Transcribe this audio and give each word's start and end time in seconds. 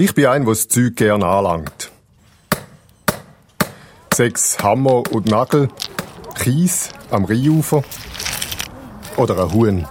Ich 0.00 0.14
bin 0.14 0.24
ein, 0.28 0.46
der 0.46 0.54
das 0.54 0.66
Zeug 0.66 0.96
gerne 0.96 1.26
anlangt. 1.26 1.92
Sechs 4.14 4.58
Hammer 4.62 5.02
und 5.12 5.26
Nagel, 5.26 5.68
Kies 6.36 6.88
am 7.10 7.26
Rheinufer 7.26 7.84
oder 9.18 9.38
ein 9.38 9.52
Huhn. 9.52 9.86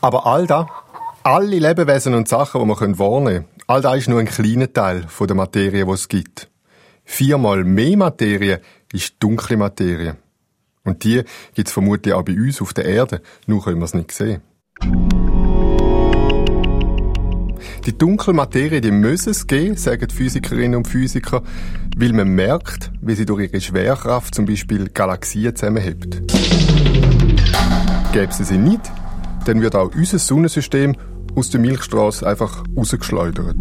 Aber 0.00 0.26
all 0.26 0.48
das, 0.48 0.66
alle 1.22 1.60
Lebewesen 1.60 2.14
und 2.14 2.26
Sachen, 2.26 2.60
die 2.60 2.66
man 2.66 2.98
wahrnehmen 2.98 3.44
können, 3.44 3.62
all 3.68 3.80
das 3.80 3.98
ist 3.98 4.08
nur 4.08 4.18
ein 4.18 4.26
kleiner 4.26 4.72
Teil 4.72 5.06
der 5.20 5.36
Materie, 5.36 5.86
die 5.86 5.92
es 5.92 6.08
gibt. 6.08 6.50
Viermal 7.04 7.62
mehr 7.62 7.96
Materie 7.96 8.60
ist 8.92 9.14
dunkle 9.20 9.56
Materie. 9.56 10.16
Und 10.82 11.04
die 11.04 11.22
gibt 11.54 11.68
es 11.68 11.72
vermutlich 11.72 12.12
auch 12.12 12.24
bei 12.24 12.34
uns 12.34 12.60
auf 12.60 12.74
der 12.74 12.86
Erde, 12.86 13.22
nur 13.46 13.62
können 13.62 13.78
wir 13.78 13.84
es 13.84 13.94
nicht 13.94 14.10
sehen. 14.10 14.42
Die 17.86 17.96
dunkle 17.96 18.32
Materie, 18.32 18.80
die 18.80 18.90
muss 18.90 19.26
es 19.26 19.46
geben, 19.46 19.76
sagen 19.76 20.10
Physikerinnen 20.10 20.76
und 20.76 20.88
Physiker, 20.88 21.42
weil 21.96 22.12
man 22.12 22.28
merkt, 22.28 22.90
wie 23.00 23.14
sie 23.14 23.26
durch 23.26 23.50
ihre 23.50 23.60
Schwerkraft 23.60 24.34
zum 24.34 24.46
Beispiel 24.46 24.88
Galaxien 24.88 25.54
zusammenhebt. 25.54 26.22
Gäbe 28.12 28.28
es 28.30 28.38
sie 28.38 28.58
nicht, 28.58 28.80
dann 29.44 29.60
wird 29.60 29.74
auch 29.74 29.94
unser 29.94 30.18
Sonnensystem 30.18 30.96
aus 31.34 31.50
der 31.50 31.60
Milchstraße 31.60 32.26
einfach 32.26 32.64
rausgeschleudert. 32.76 33.56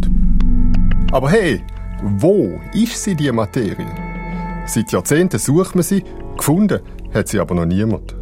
Aber 1.12 1.30
hey, 1.30 1.64
wo 2.04 2.60
ist 2.74 3.04
sie, 3.04 3.16
die 3.16 3.32
Materie? 3.32 3.88
Seit 4.66 4.92
Jahrzehnten 4.92 5.40
sucht 5.40 5.76
man 5.76 5.84
sie, 5.84 6.04
gefunden 6.38 6.80
hat 7.14 7.28
sie 7.28 7.40
aber 7.40 7.56
noch 7.56 7.66
niemand. 7.66 8.16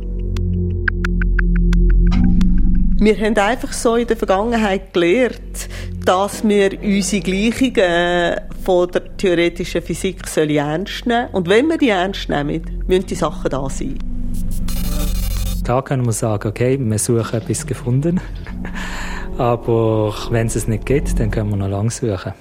Wir 3.02 3.18
haben 3.18 3.38
einfach 3.38 3.72
so 3.72 3.96
in 3.96 4.08
der 4.08 4.18
Vergangenheit 4.18 4.92
gelernt, 4.94 5.70
dass 6.04 6.46
wir 6.46 6.78
unsere 6.84 7.24
Gleichungen 7.24 8.36
von 8.66 8.92
der 8.92 9.16
theoretischen 9.16 9.82
Physik 9.82 10.18
ernst 10.36 11.06
nehmen 11.06 11.28
sollen. 11.30 11.30
Und 11.32 11.48
wenn 11.48 11.70
wir 11.70 11.78
die 11.78 11.88
ernst 11.88 12.28
nehmen, 12.28 12.84
müssen 12.88 13.06
die 13.06 13.16
Sachen 13.16 13.50
da 13.50 13.70
sein. 13.70 13.98
Da 15.64 15.82
können 15.82 16.06
wir 16.06 16.12
sagen, 16.12 16.50
okay, 16.50 16.78
wir 16.78 17.00
suchen 17.00 17.40
etwas 17.40 17.66
gefunden. 17.66 18.20
Aber 19.38 20.14
wenn 20.30 20.48
es 20.48 20.58
es 20.58 20.68
nicht 20.68 20.86
gibt, 20.86 21.18
dann 21.22 21.32
können 21.32 21.52
wir 21.52 21.56
noch 21.56 21.70
lange 21.70 21.92
suchen. 21.92 22.34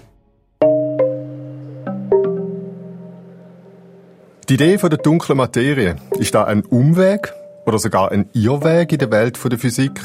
Die 4.49 4.55
Idee 4.55 4.77
der 4.77 4.99
dunklen 4.99 5.39
Materie, 5.39 5.95
ist 6.19 6.35
da 6.35 6.43
ein 6.43 6.65
Umweg 6.65 7.33
oder 7.65 7.79
sogar 7.79 8.11
ein 8.11 8.29
Irrweg 8.33 8.91
in 8.91 8.99
der 8.99 9.13
Welt 9.13 9.39
der 9.49 9.59
Physik? 9.59 10.01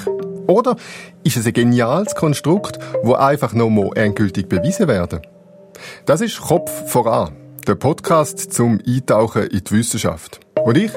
Oder 0.47 0.75
ist 1.23 1.37
es 1.37 1.45
ein 1.45 1.53
geniales 1.53 2.15
Konstrukt, 2.15 2.77
wo 3.01 3.13
einfach 3.13 3.53
noch 3.53 3.69
mal 3.69 3.89
endgültig 3.95 4.49
bewiesen 4.49 4.87
werden? 4.87 5.21
Das 6.05 6.21
ist 6.21 6.41
Kopf 6.41 6.89
voran, 6.89 7.35
der 7.65 7.75
Podcast 7.75 8.53
zum 8.53 8.79
Eintauchen 8.85 9.43
in 9.43 9.63
die 9.63 9.71
Wissenschaft. 9.71 10.39
Und 10.63 10.77
ich 10.77 10.91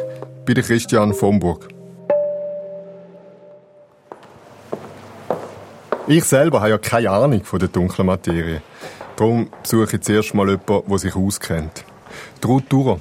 bin 0.45 0.55
der 0.55 0.65
Christian 0.65 1.15
Vomburg. 1.15 1.69
Ich 6.09 6.25
selber 6.25 6.61
habe 6.61 6.71
ja 6.71 6.79
keine 6.79 7.11
Ahnung 7.11 7.45
von 7.45 7.59
der 7.59 7.69
dunklen 7.69 8.07
Materie. 8.07 8.63
Darum 9.17 9.51
suche 9.65 9.97
ich 9.97 10.03
zuerst 10.03 10.35
mal 10.35 10.49
jemanden, 10.49 10.89
der 10.89 10.99
sich 10.99 11.17
auskennt. 11.17 11.85
Ruth 12.45 12.65
Durer. 12.69 13.01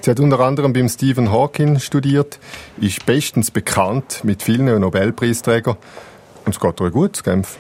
Sie 0.02 0.12
hat 0.12 0.20
unter 0.20 0.40
anderem 0.40 0.74
beim 0.74 0.90
Stephen 0.90 1.31
Hawking 1.31 1.80
studiert, 1.80 2.40
ist 2.80 3.06
bestens 3.06 3.52
bekannt 3.52 4.22
mit 4.24 4.44
vielen 4.44 4.80
Nobelpreisträgern 4.80 5.78
und 6.46 6.56
es 6.56 6.59
geht 6.59 6.80
ihr 6.81 6.92
gut, 6.92 7.24
Genf. 7.24 7.58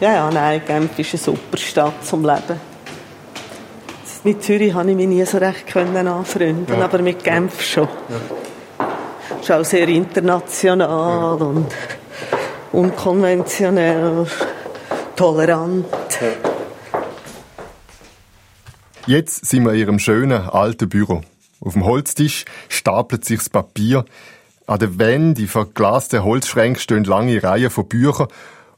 Ja, 0.00 0.12
ja, 0.12 0.30
nein, 0.30 0.62
Genf 0.66 0.98
ist 0.98 1.14
eine 1.14 1.22
super 1.22 1.56
Stadt 1.56 2.04
zum 2.04 2.24
Leben. 2.24 2.60
Mit 4.22 4.42
Zürich 4.42 4.74
konnte 4.74 4.90
ich 4.90 4.96
mich 4.96 5.08
nie 5.08 5.24
so 5.24 5.38
recht 5.38 5.74
anfreunden, 5.74 6.66
ja. 6.68 6.84
aber 6.84 6.98
mit 6.98 7.24
Genf 7.24 7.62
schon. 7.62 7.88
Ja. 8.08 8.86
Ist 9.40 9.50
auch 9.50 9.64
sehr 9.64 9.88
international 9.88 11.38
ja. 11.40 11.46
und 11.46 11.66
unkonventionell, 12.72 14.26
tolerant. 15.16 15.86
Ja. 16.20 16.49
Jetzt 19.06 19.46
sind 19.46 19.64
wir 19.64 19.72
in 19.72 19.80
ihrem 19.80 19.98
schönen 19.98 20.42
alten 20.42 20.88
Büro. 20.88 21.22
Auf 21.60 21.72
dem 21.72 21.84
Holztisch 21.84 22.44
stapelt 22.68 23.24
sich 23.24 23.38
das 23.38 23.48
Papier. 23.48 24.04
An 24.66 24.78
der 24.78 24.98
Wände, 24.98 25.40
die 25.40 25.46
verglasten 25.46 26.22
Holzschränke, 26.22 26.78
stehen 26.78 27.04
lange 27.04 27.42
Reihen 27.42 27.70
von 27.70 27.88
Büchern. 27.88 28.28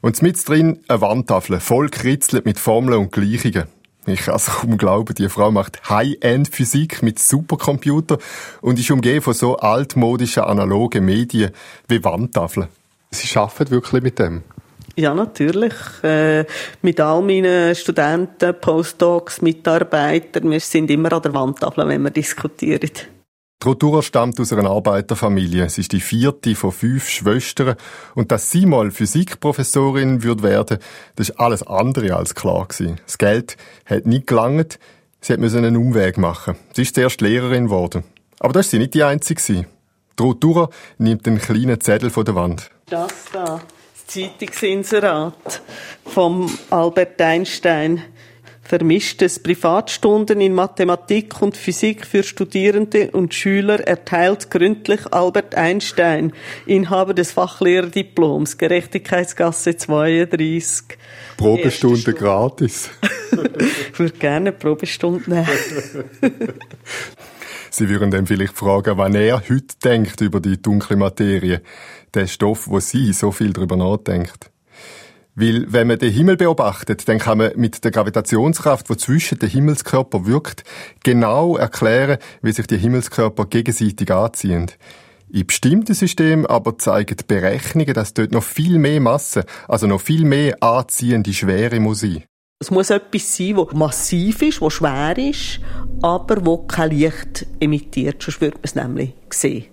Und 0.01 0.21
mit 0.21 0.47
drin 0.47 0.79
eine 0.87 1.01
Wandtafel, 1.01 1.59
voll 1.59 1.89
kritzelt 1.89 2.45
mit 2.45 2.57
Formeln 2.57 2.99
und 2.99 3.11
Gleichungen. 3.11 3.67
Ich 4.05 4.21
kann 4.21 4.35
es 4.35 4.47
kaum 4.47 4.77
glauben, 4.77 5.15
die 5.15 5.29
Frau 5.29 5.51
macht 5.51 5.89
High-End-Physik 5.89 7.03
mit 7.03 7.19
Supercomputer 7.19 8.17
und 8.59 8.77
ist 8.77 8.91
umgeben 8.91 9.21
von 9.21 9.33
so 9.33 9.57
altmodischen 9.57 10.43
analogen 10.43 11.05
Medien 11.05 11.51
wie 11.87 12.03
Wandtafeln. 12.03 12.67
Sie 13.11 13.37
arbeitet 13.37 13.71
wirklich 13.71 14.03
mit 14.03 14.19
dem? 14.19 14.43
Ja, 14.95 15.13
natürlich. 15.15 15.73
Äh, 16.03 16.45
mit 16.81 16.99
all 16.99 17.21
meinen 17.23 17.73
Studenten, 17.73 18.53
Postdocs, 18.59 19.41
Mitarbeitern. 19.41 20.51
Wir 20.51 20.59
sind 20.59 20.91
immer 20.91 21.11
an 21.13 21.21
der 21.23 21.33
Wandtafel, 21.33 21.87
wenn 21.87 22.03
wir 22.03 22.11
diskutieren. 22.11 22.91
Rotura 23.65 24.01
stammt 24.01 24.39
aus 24.39 24.51
einer 24.51 24.69
Arbeiterfamilie. 24.69 25.69
Sie 25.69 25.81
ist 25.81 25.93
die 25.93 26.01
vierte 26.01 26.53
von 26.53 26.71
fünf 26.71 27.09
Schwestern. 27.09 27.75
Und 28.13 28.31
dass 28.31 28.51
sie 28.51 28.65
mal 28.65 28.91
Physikprofessorin 28.91 30.21
wird 30.21 30.43
werden, 30.43 30.79
das 31.15 31.29
ist 31.29 31.39
alles 31.39 31.63
andere 31.63 32.15
als 32.15 32.35
klar 32.35 32.67
gewesen. 32.67 32.99
Das 33.05 33.17
Geld 33.17 33.57
hat 33.85 34.05
nicht 34.05 34.27
gelangt. 34.27 34.79
Sie 35.21 35.37
musste 35.37 35.59
einen 35.59 35.77
Umweg 35.77 36.17
machen. 36.17 36.55
Sie 36.73 36.81
ist 36.81 36.95
zuerst 36.95 37.21
Lehrerin 37.21 37.65
geworden. 37.65 38.03
Aber 38.39 38.53
das 38.53 38.65
ist 38.65 38.71
sie 38.71 38.79
nicht 38.79 38.93
die 38.93 39.03
einzige. 39.03 39.65
Rotura 40.19 40.69
nimmt 40.97 41.25
einen 41.27 41.39
kleinen 41.39 41.79
Zettel 41.79 42.09
von 42.09 42.25
der 42.25 42.35
Wand. 42.35 42.69
Das 42.89 43.13
da. 43.31 43.61
Zeitungsinserat 44.13 45.63
vom 46.05 46.47
Albert 46.69 47.19
Einstein. 47.19 48.03
Vermischtes 48.61 49.41
Privatstunden 49.41 50.39
in 50.39 50.53
Mathematik 50.53 51.41
und 51.41 51.57
Physik 51.57 52.05
für 52.05 52.21
Studierende 52.21 53.09
und 53.09 53.33
Schüler 53.33 53.79
erteilt 53.79 54.51
gründlich 54.51 55.11
Albert 55.11 55.55
Einstein, 55.55 56.31
Inhaber 56.67 57.15
des 57.15 57.31
Fachlehrerdiploms, 57.31 58.59
Gerechtigkeitsgasse 58.59 59.77
32. 59.77 60.95
Probestunde 61.35 62.13
gratis. 62.13 62.91
ich 63.91 63.97
würde 63.97 64.17
gerne 64.19 64.51
Probestunde 64.51 65.27
nehmen. 65.27 65.47
Sie 67.71 67.89
würden 67.89 68.11
dann 68.11 68.27
vielleicht 68.27 68.53
fragen, 68.53 68.99
wann 68.99 69.15
er 69.15 69.41
heute 69.49 69.75
denkt 69.83 70.21
über 70.21 70.39
die 70.39 70.61
dunkle 70.61 70.95
Materie 70.95 71.63
der 72.13 72.27
Stoff, 72.27 72.67
wo 72.67 72.79
sie 72.79 73.13
so 73.13 73.31
viel 73.31 73.53
darüber 73.53 73.75
nachdenkt. 73.75 74.51
Weil, 75.35 75.65
wenn 75.71 75.87
man 75.87 75.97
den 75.97 76.13
Himmel 76.13 76.37
beobachtet, 76.37 77.07
dann 77.07 77.17
kann 77.17 77.39
man 77.39 77.53
mit 77.55 77.83
der 77.83 77.89
Gravitationskraft, 77.89 78.87
die 78.87 78.97
zwischen 78.97 79.39
den 79.39 79.49
Himmelskörpern 79.49 80.27
wirkt, 80.27 80.63
genau 81.03 81.57
erklären, 81.57 82.19
wie 82.43 82.51
sich 82.51 82.67
die 82.67 82.77
Himmelskörper 82.77 83.45
gegenseitig 83.45 84.11
anziehen. 84.11 84.69
In 85.31 85.47
bestimmten 85.47 85.95
Systemen 85.95 86.45
aber 86.45 86.77
zeigen 86.77 87.17
die 87.17 87.23
Berechnungen, 87.25 87.95
dass 87.95 88.13
dort 88.13 88.31
noch 88.31 88.43
viel 88.43 88.77
mehr 88.77 89.01
Masse, 89.01 89.45
also 89.67 89.87
noch 89.87 90.01
viel 90.01 90.25
mehr 90.25 90.61
anziehende 90.61 91.33
Schwere 91.33 91.79
muss 91.79 92.01
sein. 92.01 92.23
Es 92.59 92.69
muss 92.69 92.91
etwas 92.91 93.35
sein, 93.35 93.55
das 93.55 93.73
massiv 93.73 94.43
ist, 94.43 94.61
das 94.61 94.73
schwer 94.73 95.17
ist, 95.17 95.59
aber 96.03 96.35
das 96.35 96.59
kein 96.67 96.91
Licht 96.91 97.47
emittiert, 97.59 98.21
sonst 98.21 98.39
würde 98.39 98.57
man 98.57 98.63
es 98.63 98.75
nämlich 98.75 99.13
sehen. 99.31 99.72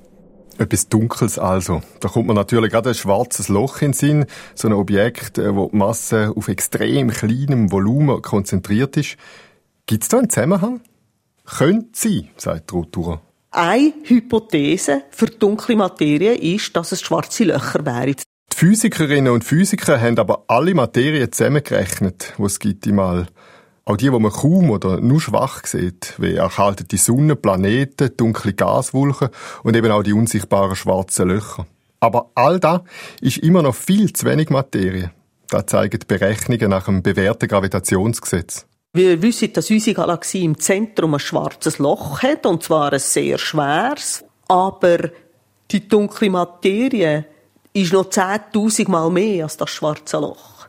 Etwas 0.60 0.90
Dunkles 0.90 1.38
also. 1.38 1.80
Da 2.00 2.08
kommt 2.08 2.26
man 2.26 2.36
natürlich 2.36 2.70
gerade 2.70 2.90
ein 2.90 2.94
schwarzes 2.94 3.48
Loch 3.48 3.80
in 3.80 3.88
den 3.88 3.92
Sinn, 3.94 4.26
so 4.54 4.68
ein 4.68 4.74
Objekt, 4.74 5.38
äh, 5.38 5.54
wo 5.56 5.70
die 5.70 5.76
Masse 5.76 6.34
auf 6.36 6.48
extrem 6.48 7.08
kleinem 7.08 7.72
Volumen 7.72 8.20
konzentriert 8.20 8.98
ist. 8.98 9.16
Gibt 9.86 10.02
es 10.02 10.10
da 10.10 10.18
einen 10.18 10.28
Zusammenhang? 10.28 10.82
Könnte 11.46 11.88
sein, 11.94 12.28
sagt 12.36 12.74
Rotura. 12.74 13.22
Eine 13.52 13.94
Hypothese 14.04 15.02
für 15.10 15.26
dunkle 15.26 15.76
Materie 15.76 16.34
ist, 16.34 16.76
dass 16.76 16.92
es 16.92 17.00
schwarze 17.00 17.44
Löcher 17.44 17.86
wären. 17.86 18.16
Die 18.52 18.56
Physikerinnen 18.56 19.32
und 19.32 19.44
Physiker 19.44 19.98
haben 19.98 20.18
aber 20.18 20.44
alle 20.46 20.74
Materien 20.74 21.32
zusammengerechnet, 21.32 22.34
die 22.36 22.42
es 22.42 22.58
gibt 22.58 22.86
im 22.86 22.98
All. 22.98 23.26
Auch 23.85 23.97
die, 23.97 24.11
die 24.11 24.19
man 24.19 24.31
kaum 24.31 24.71
oder 24.71 25.00
nur 25.00 25.21
schwach 25.21 25.67
sieht, 25.67 26.15
wie 26.19 26.35
erkaltete 26.35 26.97
Sonne, 26.97 27.37
Planeten, 27.37 28.11
dunkle 28.17 28.53
Gaswolken 28.53 29.31
und 29.62 29.77
eben 29.77 29.91
auch 29.91 30.03
die 30.03 30.12
unsichtbaren 30.12 30.77
schwarzen 30.77 31.29
Löcher. 31.29 31.67
Aber 31.99 32.31
all 32.35 32.61
das 32.61 32.81
ist 33.21 33.38
immer 33.38 33.62
noch 33.62 33.75
viel 33.75 34.12
zu 34.12 34.27
wenig 34.27 34.50
Materie. 34.50 35.11
Das 35.49 35.67
zeigen 35.67 35.99
die 35.99 36.06
Berechnungen 36.06 36.71
nach 36.71 36.85
dem 36.85 37.03
bewährten 37.03 37.49
Gravitationsgesetz. 37.49 38.67
Wir 38.93 39.23
wissen, 39.23 39.53
dass 39.53 39.71
unsere 39.71 39.94
Galaxie 39.94 40.44
im 40.44 40.59
Zentrum 40.59 41.15
ein 41.15 41.21
schwarzes 41.21 41.79
Loch 41.79 42.23
hat, 42.23 42.47
und 42.47 42.62
zwar 42.62 42.93
ein 42.93 42.99
sehr 42.99 43.38
schweres. 43.38 44.25
Aber 44.49 45.11
die 45.71 45.87
dunkle 45.87 46.31
Materie 46.31 47.25
ist 47.73 47.93
noch 47.93 48.11
10.000 48.11 48.91
Mal 48.91 49.11
mehr 49.11 49.44
als 49.44 49.56
das 49.56 49.71
schwarze 49.71 50.19
Loch. 50.19 50.67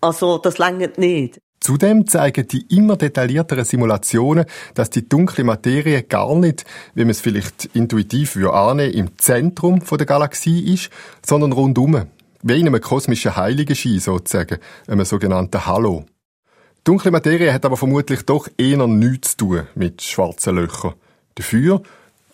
Also, 0.00 0.38
das 0.38 0.58
längert 0.58 0.98
nicht. 0.98 1.40
Zudem 1.64 2.06
zeigen 2.06 2.46
die 2.46 2.66
immer 2.76 2.96
detaillierteren 2.96 3.64
Simulationen, 3.64 4.44
dass 4.74 4.90
die 4.90 5.08
dunkle 5.08 5.44
Materie 5.44 6.02
gar 6.02 6.34
nicht, 6.34 6.66
wie 6.92 7.04
man 7.04 7.12
es 7.12 7.22
vielleicht 7.22 7.70
intuitiv 7.72 8.36
annehmen 8.36 8.92
im 8.92 9.16
Zentrum 9.16 9.80
der 9.80 10.04
Galaxie 10.04 10.74
ist, 10.74 10.90
sondern 11.24 11.52
rundum. 11.52 12.02
Wie 12.42 12.60
in 12.60 12.66
einem 12.66 12.82
kosmischen 12.82 13.34
Heiligenschein 13.34 13.98
sozusagen, 13.98 14.58
einem 14.86 15.06
sogenannten 15.06 15.64
Halo. 15.64 16.04
Dunkle 16.84 17.10
Materie 17.10 17.54
hat 17.54 17.64
aber 17.64 17.78
vermutlich 17.78 18.26
doch 18.26 18.46
eher 18.58 18.86
nichts 18.86 19.30
zu 19.30 19.36
tun 19.38 19.62
mit 19.74 20.02
schwarzen 20.02 20.56
Löchern. 20.56 20.92
Dafür, 21.34 21.82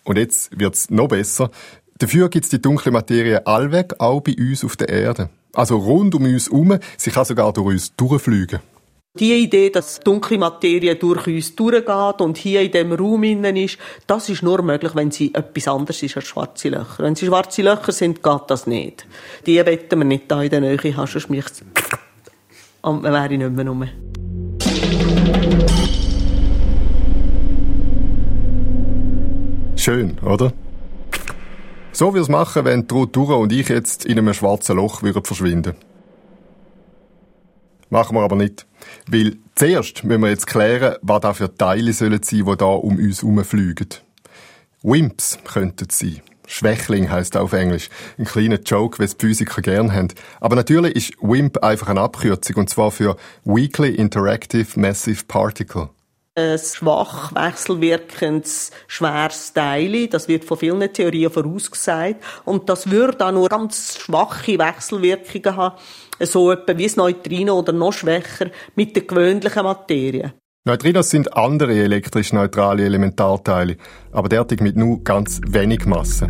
und 0.02 0.18
jetzt 0.18 0.58
wird's 0.58 0.90
noch 0.90 1.06
besser, 1.06 1.52
dafür 1.98 2.30
gibt's 2.30 2.48
die 2.48 2.60
dunkle 2.60 2.90
Materie 2.90 3.46
allweg 3.46 3.94
auch 4.00 4.22
bei 4.22 4.34
uns 4.36 4.64
auf 4.64 4.76
der 4.76 4.88
Erde. 4.88 5.30
Also 5.52 5.76
rund 5.76 6.16
um 6.16 6.24
uns 6.24 6.50
herum, 6.50 6.80
sie 6.96 7.12
kann 7.12 7.24
sogar 7.24 7.52
durch 7.52 7.68
uns 7.68 7.94
durchfliegen. 7.94 8.58
Die 9.18 9.42
Idee, 9.42 9.70
dass 9.70 9.98
dunkle 9.98 10.38
Materie 10.38 10.94
durch 10.94 11.26
uns 11.26 11.56
durchgeht 11.56 12.20
und 12.20 12.38
hier 12.38 12.60
in 12.60 12.70
dem 12.70 12.92
Raum 12.92 13.24
innen 13.24 13.56
ist, 13.56 13.76
das 14.06 14.28
ist 14.28 14.44
nur 14.44 14.62
möglich, 14.62 14.94
wenn 14.94 15.10
sie 15.10 15.34
etwas 15.34 15.66
anderes 15.66 16.00
ist 16.04 16.16
als 16.16 16.28
schwarze 16.28 16.68
Löcher. 16.68 17.02
Wenn 17.02 17.16
sie 17.16 17.26
schwarze 17.26 17.62
Löcher 17.62 17.90
sind, 17.90 18.22
geht 18.22 18.42
das 18.46 18.68
nicht. 18.68 19.04
Die 19.46 19.56
wetten 19.56 19.98
wir 19.98 20.04
nicht 20.04 20.30
da 20.30 20.40
in 20.44 20.50
der 20.50 20.60
Nähe 20.60 20.96
haben, 20.96 21.08
sonst 21.08 21.28
mich 21.28 21.44
und 22.82 23.02
man 23.02 23.12
wäre 23.12 23.36
nicht 23.36 23.50
mehr 23.50 23.66
rum. 23.66 23.88
Schön, 29.74 30.18
oder? 30.20 30.52
So 31.90 32.14
wie 32.14 32.20
es 32.20 32.28
machen, 32.28 32.64
wenn 32.64 32.86
Trutura 32.86 33.34
und 33.34 33.50
ich 33.50 33.70
jetzt 33.70 34.06
in 34.06 34.18
einem 34.18 34.34
schwarzen 34.34 34.76
Loch 34.76 35.02
würden 35.02 35.24
verschwinden. 35.24 35.74
Machen 37.90 38.16
wir 38.16 38.22
aber 38.22 38.36
nicht. 38.36 38.66
Weil 39.06 39.36
zuerst 39.54 40.04
müssen 40.04 40.22
wir 40.22 40.30
jetzt 40.30 40.46
klären, 40.46 40.96
was 41.02 41.20
da 41.20 41.34
für 41.34 41.54
Teile 41.54 41.92
sollen 41.92 42.22
sein, 42.22 42.44
die 42.46 42.56
da 42.56 42.66
um 42.66 42.96
uns 42.96 43.22
herumfliegen. 43.22 43.88
Wimps 44.82 45.38
könnten 45.44 45.88
es 45.90 45.98
sein. 45.98 46.22
Schwächling 46.46 47.10
heisst 47.10 47.36
auf 47.36 47.52
Englisch. 47.52 47.90
Ein 48.18 48.24
kleiner 48.24 48.58
Joke, 48.60 48.98
wie 48.98 49.04
es 49.04 49.14
Physiker 49.14 49.62
gern 49.62 49.92
haben. 49.92 50.08
Aber 50.40 50.56
natürlich 50.56 50.96
ist 50.96 51.12
WIMP 51.20 51.62
einfach 51.62 51.88
eine 51.88 52.00
Abkürzung, 52.00 52.56
und 52.56 52.70
zwar 52.70 52.90
für 52.90 53.16
Weakly 53.44 53.94
Interactive 53.94 54.80
Massive 54.80 55.24
Particle 55.28 55.90
ein 56.34 56.58
schwach 56.58 57.34
wechselwirkendes, 57.34 58.70
schweres 58.86 59.52
Teil. 59.52 60.06
Das 60.08 60.28
wird 60.28 60.44
von 60.44 60.58
vielen 60.58 60.92
Theorien 60.92 61.30
vorausgesagt. 61.30 62.16
Und 62.44 62.68
das 62.68 62.90
würde 62.90 63.26
auch 63.26 63.32
nur 63.32 63.48
ganz 63.48 63.98
schwache 63.98 64.58
Wechselwirkungen 64.58 65.56
haben. 65.56 65.76
So 66.20 66.50
etwa 66.52 66.76
wie 66.76 66.84
das 66.84 66.96
Neutrino 66.96 67.58
oder 67.58 67.72
noch 67.72 67.92
schwächer 67.92 68.50
mit 68.76 68.94
der 68.94 69.04
gewöhnlichen 69.04 69.62
Materie. 69.62 70.34
Neutrinos 70.66 71.08
sind 71.08 71.34
andere 71.34 71.72
elektrisch 71.72 72.34
neutrale 72.34 72.84
Elementarteile, 72.84 73.78
aber 74.12 74.28
derartig 74.28 74.60
mit 74.60 74.76
nur 74.76 75.02
ganz 75.02 75.40
wenig 75.46 75.86
Masse. 75.86 76.28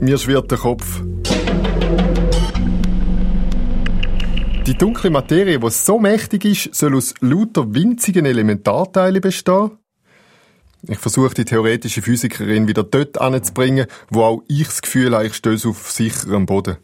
Mir 0.00 0.16
schwirrt 0.16 0.50
der 0.50 0.58
Kopf. 0.58 1.02
Die 4.66 4.74
dunkle 4.74 5.10
Materie, 5.10 5.60
die 5.60 5.70
so 5.70 6.00
mächtig 6.00 6.44
ist, 6.44 6.74
soll 6.74 6.96
aus 6.96 7.14
lauter 7.20 7.72
winzigen 7.72 8.26
Elementarteilen 8.26 9.20
bestehen? 9.20 9.78
Ich 10.88 10.98
versuche 10.98 11.34
die 11.34 11.44
theoretische 11.44 12.02
Physikerin 12.02 12.66
wieder 12.66 12.82
dort 12.82 13.20
anzubringen, 13.20 13.86
wo 14.10 14.24
auch 14.24 14.42
ich 14.48 14.66
das 14.66 14.82
Gefühl 14.82 15.14
habe, 15.14 15.28
ich 15.28 15.34
stöße 15.34 15.68
auf 15.68 15.92
sicherem 15.92 16.46
Boden. 16.46 16.78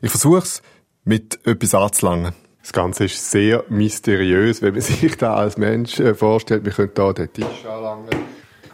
Ich 0.00 0.08
versuche 0.08 0.38
es 0.38 0.62
mit 1.04 1.46
etwas 1.46 1.74
anzulangen. 1.74 2.32
Das 2.62 2.72
Ganze 2.72 3.04
ist 3.04 3.30
sehr 3.30 3.62
mysteriös, 3.68 4.62
wenn 4.62 4.72
man 4.72 4.80
sich 4.80 5.14
da 5.18 5.34
als 5.34 5.58
Mensch 5.58 6.00
äh, 6.00 6.14
vorstellt, 6.14 6.64
wir 6.64 6.72
können 6.72 6.92
da 6.94 7.12
den 7.12 7.30
Tisch 7.30 7.66
anlangen. 7.66 8.08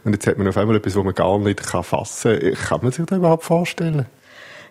Und 0.05 0.13
jetzt 0.13 0.29
hat 0.29 0.39
man 0.39 0.47
auf 0.47 0.57
einmal 0.57 0.77
etwas, 0.77 0.95
was 0.95 1.03
man 1.03 1.15
gar 1.15 1.41
nicht 1.41 1.61
fassen 1.61 2.39
kann. 2.39 2.55
Kann 2.55 2.81
man 2.83 2.93
sich 2.93 3.05
das 3.05 3.19
überhaupt 3.19 3.43
vorstellen? 3.43 4.07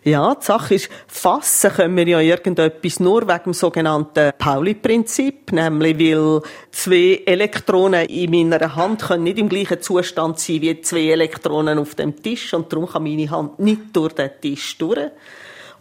Ja, 0.05 0.35
die 0.35 0.45
Sache 0.45 0.75
ist, 0.75 0.89
fassen 1.07 1.71
können 1.71 1.95
wir 1.95 2.07
ja 2.07 2.19
irgendetwas 2.19 2.99
nur 2.99 3.25
wegen 3.25 3.43
dem 3.45 3.53
sogenannten 3.53 4.33
Pauli-Prinzip, 4.37 5.53
nämlich 5.53 5.97
weil 5.97 6.41
zwei 6.71 7.21
Elektronen 7.25 8.07
in 8.07 8.29
meiner 8.31 8.75
Hand 8.75 9.03
können 9.03 9.23
nicht 9.23 9.37
im 9.37 9.47
gleichen 9.47 9.81
Zustand 9.81 10.39
sein 10.39 10.61
wie 10.61 10.81
zwei 10.81 11.07
Elektronen 11.11 11.79
auf 11.79 11.95
dem 11.95 12.21
Tisch 12.21 12.53
und 12.53 12.71
darum 12.71 12.87
kann 12.87 13.03
meine 13.03 13.29
Hand 13.29 13.59
nicht 13.59 13.81
durch 13.93 14.13
den 14.13 14.29
Tisch 14.41 14.77
durch. 14.77 15.09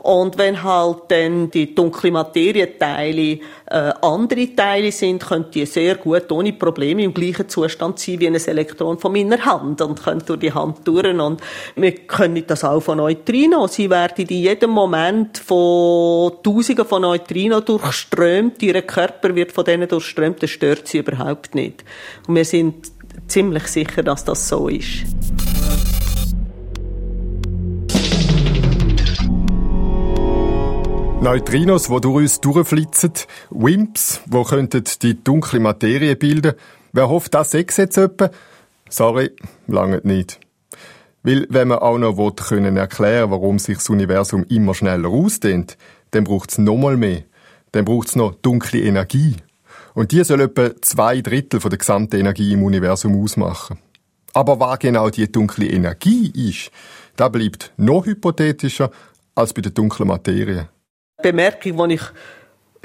Und 0.03 0.37
wenn 0.37 0.65
halt 0.65 0.99
dann 1.09 1.51
die 1.51 1.75
dunkle 1.77 2.11
Materieteile 2.11 3.39
äh, 3.67 3.93
andere 4.03 4.55
Teile 4.57 4.91
sind, 4.91 5.25
können 5.25 5.47
die 5.55 5.65
sehr 5.65 5.95
gut 5.95 6.31
ohne 6.33 6.53
Probleme 6.55 7.05
im 7.05 7.15
gleichen 7.15 7.49
Zustand 7.49 8.01
sein 8.01 8.19
wie 8.19 8.27
ein 8.27 8.35
Elektron 8.35 8.99
von 8.99 9.13
meiner 9.13 9.45
Hand 9.45 9.81
und 9.81 10.03
können 10.03 10.23
durch 10.27 10.41
die 10.41 10.53
Hand 10.53 10.79
durch. 10.85 11.07
Und 11.07 11.41
wir 11.77 11.93
können 11.93 12.45
das 12.45 12.65
auch 12.65 12.81
von 12.81 12.99
Neutrino. 12.99 13.69
Sie 13.69 13.89
werden 13.89 14.27
in 14.27 14.43
jedem 14.43 14.71
Moment 14.71 15.39
von 15.39 16.33
Tausenden 16.43 16.85
von 16.85 17.03
Neutrino 17.03 17.61
durchströmt. 17.61 18.61
Ihr 18.61 18.83
Körper 18.83 19.37
wird 19.37 19.53
von 19.53 19.65
denen 19.65 19.89
durchströmt. 19.89 20.43
Das 20.43 20.51
stört 20.51 20.89
sie 20.89 20.99
überhaupt 20.99 21.55
nicht. 21.55 21.85
Und 22.27 22.35
wir 22.35 22.45
sind 22.45 22.91
ziemlich 23.29 23.69
sicher, 23.69 24.03
dass 24.03 24.25
das 24.25 24.49
so 24.49 24.67
ist. 24.67 25.05
Neutrinos, 31.23 31.85
die 31.85 32.01
durch 32.01 32.17
uns 32.17 32.41
durchflitzen, 32.41 33.13
Wimps, 33.51 34.23
die 34.27 34.99
die 34.99 35.23
dunkle 35.23 35.61
Materie 35.61 36.17
bilden. 36.17 36.55
Wer 36.93 37.09
hofft, 37.09 37.35
das 37.35 37.53
sechs 37.53 37.77
jetzt 37.77 37.97
etwa? 37.97 38.29
Sorry, 38.91 39.31
lange 39.69 40.01
nicht. 40.03 40.41
Weil, 41.23 41.47
wenn 41.49 41.69
man 41.69 41.79
auch 41.79 41.97
noch 41.97 42.17
will, 42.17 42.33
können 42.33 42.77
erklären 42.77 43.31
warum 43.31 43.61
sich 43.61 43.79
das 43.79 43.89
Universum 43.89 44.45
immer 44.49 44.75
schneller 44.75 45.11
ausdehnt, 45.11 45.79
dann 46.11 46.25
braucht 46.25 46.51
es 46.51 46.59
nochmal 46.59 46.97
mehr. 46.97 47.23
Dann 47.71 47.85
braucht 47.85 48.09
es 48.09 48.17
noch 48.17 48.35
dunkle 48.35 48.81
Energie. 48.81 49.37
Und 49.95 50.11
die 50.11 50.25
soll 50.25 50.41
etwa 50.41 50.73
zwei 50.81 51.21
Drittel 51.21 51.61
von 51.61 51.71
der 51.71 51.79
gesamten 51.79 52.17
Energie 52.17 52.53
im 52.53 52.65
Universum 52.65 53.23
ausmachen. 53.23 53.79
Aber 54.33 54.59
was 54.59 54.81
genau 54.81 55.09
die 55.09 55.31
dunkle 55.31 55.67
Energie 55.69 56.33
ist, 56.51 56.73
da 57.15 57.29
bleibt 57.29 57.73
noch 57.77 58.07
hypothetischer 58.07 58.91
als 59.37 59.53
bei 59.53 59.63
der 59.63 59.71
dunklen 59.71 60.09
Materie. 60.09 60.69
Bemerkung, 61.23 61.89
die 61.89 61.95
ich 61.95 62.03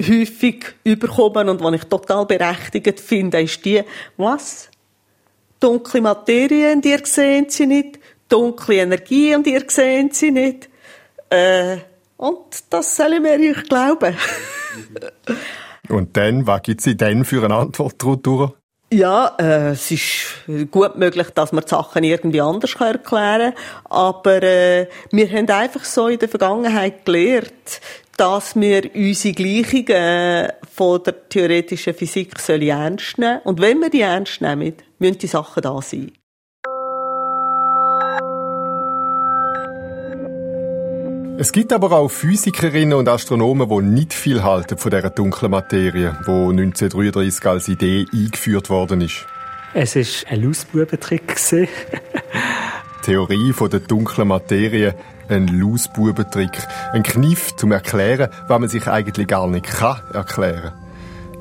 häufig 0.08 0.74
überkomme 0.84 1.50
und 1.50 1.60
die 1.60 1.76
ich 1.76 1.84
total 1.84 2.26
berechtigt 2.26 3.00
finde, 3.00 3.42
ist 3.42 3.64
die, 3.64 3.82
was? 4.16 4.68
Dunkle 5.60 6.00
Materie 6.00 6.72
und 6.72 6.86
ihr 6.86 7.00
seht 7.04 7.52
sie 7.52 7.66
nicht, 7.66 7.98
dunkle 8.28 8.76
Energie 8.76 9.34
und 9.34 9.46
ihr 9.46 9.64
seht 9.66 10.14
sie 10.14 10.30
nicht. 10.30 10.68
Äh, 11.30 11.78
und 12.16 12.46
das 12.70 12.96
sollen 12.96 13.24
wir 13.24 13.32
euch 13.32 13.68
glauben. 13.68 14.16
und 15.88 16.16
dann, 16.16 16.46
was 16.46 16.62
gibt 16.62 16.86
es 16.86 16.96
denn 16.96 17.24
für 17.24 17.44
eine 17.44 17.54
Antwort 17.54 17.96
darauf? 18.00 18.52
Ja, 18.90 19.36
äh, 19.38 19.72
es 19.72 19.90
ist 19.90 20.70
gut 20.70 20.96
möglich, 20.96 21.28
dass 21.34 21.52
man 21.52 21.62
die 21.62 21.68
Sachen 21.68 22.04
irgendwie 22.04 22.40
anders 22.40 22.74
erklären 22.74 23.02
kann, 23.04 23.52
aber 23.84 24.42
äh, 24.42 24.88
wir 25.10 25.30
haben 25.30 25.50
einfach 25.50 25.84
so 25.84 26.08
in 26.08 26.18
der 26.18 26.28
Vergangenheit 26.30 27.04
gelernt, 27.04 27.82
dass 28.18 28.56
wir 28.56 28.94
unsere 28.94 29.34
Gleichungen 29.34 30.48
von 30.74 31.02
der 31.04 31.28
theoretischen 31.28 31.94
Physik 31.94 32.34
ernst 32.48 33.16
nehmen 33.16 33.40
Und 33.44 33.60
wenn 33.60 33.78
wir 33.78 33.90
die 33.90 34.00
ernst 34.00 34.40
nehmen, 34.40 34.74
müssen 34.98 35.18
die 35.18 35.26
Sachen 35.28 35.62
da 35.62 35.80
sein. 35.80 36.12
Es 41.40 41.52
gibt 41.52 41.72
aber 41.72 41.92
auch 41.92 42.08
Physikerinnen 42.08 42.98
und 42.98 43.08
Astronomen, 43.08 43.68
die 43.68 43.82
nicht 43.82 44.12
viel 44.12 44.42
halten 44.42 44.76
von 44.76 44.90
dieser 44.90 45.10
dunklen 45.10 45.52
Materie, 45.52 46.16
die 46.26 46.30
1933 46.30 47.46
als 47.46 47.68
Idee 47.68 48.06
eingeführt 48.12 48.68
worden 48.68 49.02
ist. 49.02 49.24
Es 49.72 49.94
war 49.94 50.32
ein 50.32 50.42
Lausbubentrick. 50.42 51.36
Theorie 53.02 53.52
von 53.52 53.70
der 53.70 53.80
dunklen 53.80 54.26
Materie, 54.26 54.96
ein 55.28 55.46
Lausbubentrick. 55.46 56.50
Ein 56.92 57.02
Kniff 57.02 57.54
zum 57.56 57.72
Erklären, 57.72 58.30
was 58.46 58.60
man 58.60 58.68
sich 58.68 58.86
eigentlich 58.86 59.26
gar 59.26 59.46
nicht 59.46 59.66
kann 59.66 60.00
erklären. 60.12 60.72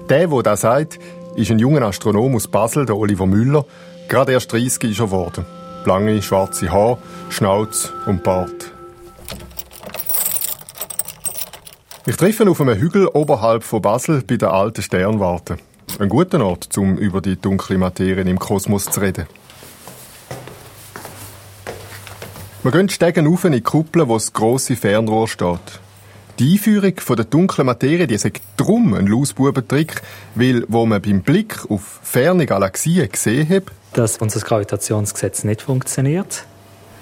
Der, 0.10 0.28
der 0.28 0.44
das 0.44 0.62
sagt, 0.62 1.00
ist 1.36 1.52
ein 1.52 1.60
junger 1.60 1.82
Astronom 1.84 2.36
aus 2.36 2.48
Basel, 2.48 2.86
der 2.86 2.98
Oliver 2.98 3.26
Müller. 3.26 3.66
Gerade 4.08 4.32
erst 4.32 4.52
30 4.54 4.92
ist 4.92 5.00
er 5.00 5.06
geworden. 5.06 5.46
Lange 5.86 6.22
schwarze 6.22 6.72
Haare, 6.72 6.98
Schnauz 7.30 7.92
und 8.06 8.24
Bart. 8.24 8.72
Ich 12.06 12.16
treffe 12.16 12.44
ihn 12.44 12.50
auf 12.50 12.62
einem 12.62 12.80
Hügel 12.80 13.08
oberhalb 13.08 13.64
von 13.64 13.82
Basel 13.82 14.24
bei 14.26 14.38
der 14.38 14.54
alten 14.54 14.82
Sternwarte. 14.82 15.58
Ein 16.00 16.10
guter 16.10 16.44
Ort, 16.46 16.78
um 16.78 16.98
über 16.98 17.22
die 17.22 17.36
dunkle 17.36 17.78
Materie 17.78 18.24
im 18.24 18.40
Kosmos 18.40 18.86
zu 18.86 19.02
reden. 19.02 19.28
Wir 22.64 22.72
gehen 22.72 22.90
Stegen 22.90 23.28
auf 23.28 23.46
in 23.46 23.52
die 23.52 23.62
Kuppel, 23.62 24.08
wo 24.08 24.16
das 24.16 24.34
grosse 24.34 24.76
Fernrohr 24.76 25.28
steht. 25.28 25.80
Die 26.40 26.54
Einführung 26.54 26.94
von 27.00 27.16
der 27.16 27.26
dunklen 27.26 27.68
Materie, 27.68 28.08
die 28.08 28.16
ist 28.16 28.28
drum 28.58 28.96
ein 28.96 29.06
Lausbubentrick, 29.06 30.02
weil, 30.34 30.66
wo 30.68 30.86
man 30.88 31.02
beim 31.02 31.22
Blick 31.22 31.70
auf 31.70 32.00
ferne 32.02 32.48
Galaxien 32.48 33.10
gesehen 33.10 33.48
hat, 33.48 33.64
dass 33.94 34.18
unser 34.18 34.40
Gravitationsgesetz 34.40 35.44
nicht 35.44 35.62
funktioniert, 35.62 36.46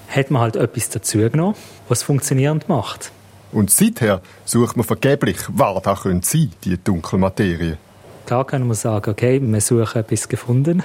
hat 0.08 0.30
man 0.30 0.42
halt 0.42 0.56
etwas 0.56 0.90
dazu 0.90 1.18
genommen, 1.18 1.54
was 1.88 2.02
funktionierend 2.02 2.68
macht. 2.68 3.10
Und 3.50 3.70
seither 3.70 4.20
sucht 4.44 4.76
man 4.76 4.84
vergeblich, 4.84 5.38
was 5.48 5.82
da 5.82 5.94
könnte 5.94 6.26
sein, 6.28 6.52
die 6.64 6.76
dunkle 6.76 7.18
Materie. 7.18 7.78
Klar 8.26 8.44
können 8.44 8.66
wir 8.66 8.74
sagen, 8.74 9.10
okay, 9.10 9.40
wir 9.42 9.60
suchen 9.62 10.00
etwas 10.00 10.28
gefunden. 10.28 10.82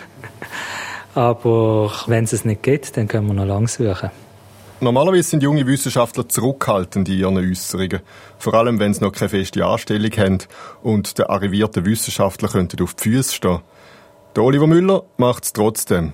Aber 1.13 1.91
wenn 2.07 2.23
es 2.23 2.31
es 2.31 2.45
nicht 2.45 2.63
gibt, 2.63 2.95
dann 2.95 3.09
können 3.09 3.27
wir 3.27 3.33
noch 3.33 3.45
lange 3.45 3.67
suchen. 3.67 4.11
Normalerweise 4.83 5.29
sind 5.29 5.43
junge 5.43 5.67
Wissenschaftler 5.67 6.27
zurückhaltend 6.27 7.07
in 7.07 7.19
ihren 7.19 7.37
Äußerungen. 7.37 7.99
Vor 8.39 8.55
allem, 8.55 8.79
wenn 8.79 8.95
sie 8.95 9.03
noch 9.03 9.11
keine 9.11 9.29
feste 9.29 9.63
Anstellung 9.63 10.11
haben 10.17 10.39
und 10.81 11.19
der 11.19 11.29
arrivierte 11.29 11.85
Wissenschaftler 11.85 12.49
könnten 12.49 12.81
auf 12.81 12.95
die 12.95 13.11
Füße 13.11 13.35
stehen. 13.35 13.59
Der 14.35 14.43
Oliver 14.43 14.65
Müller 14.65 15.03
macht 15.17 15.43
es 15.43 15.53
trotzdem. 15.53 16.13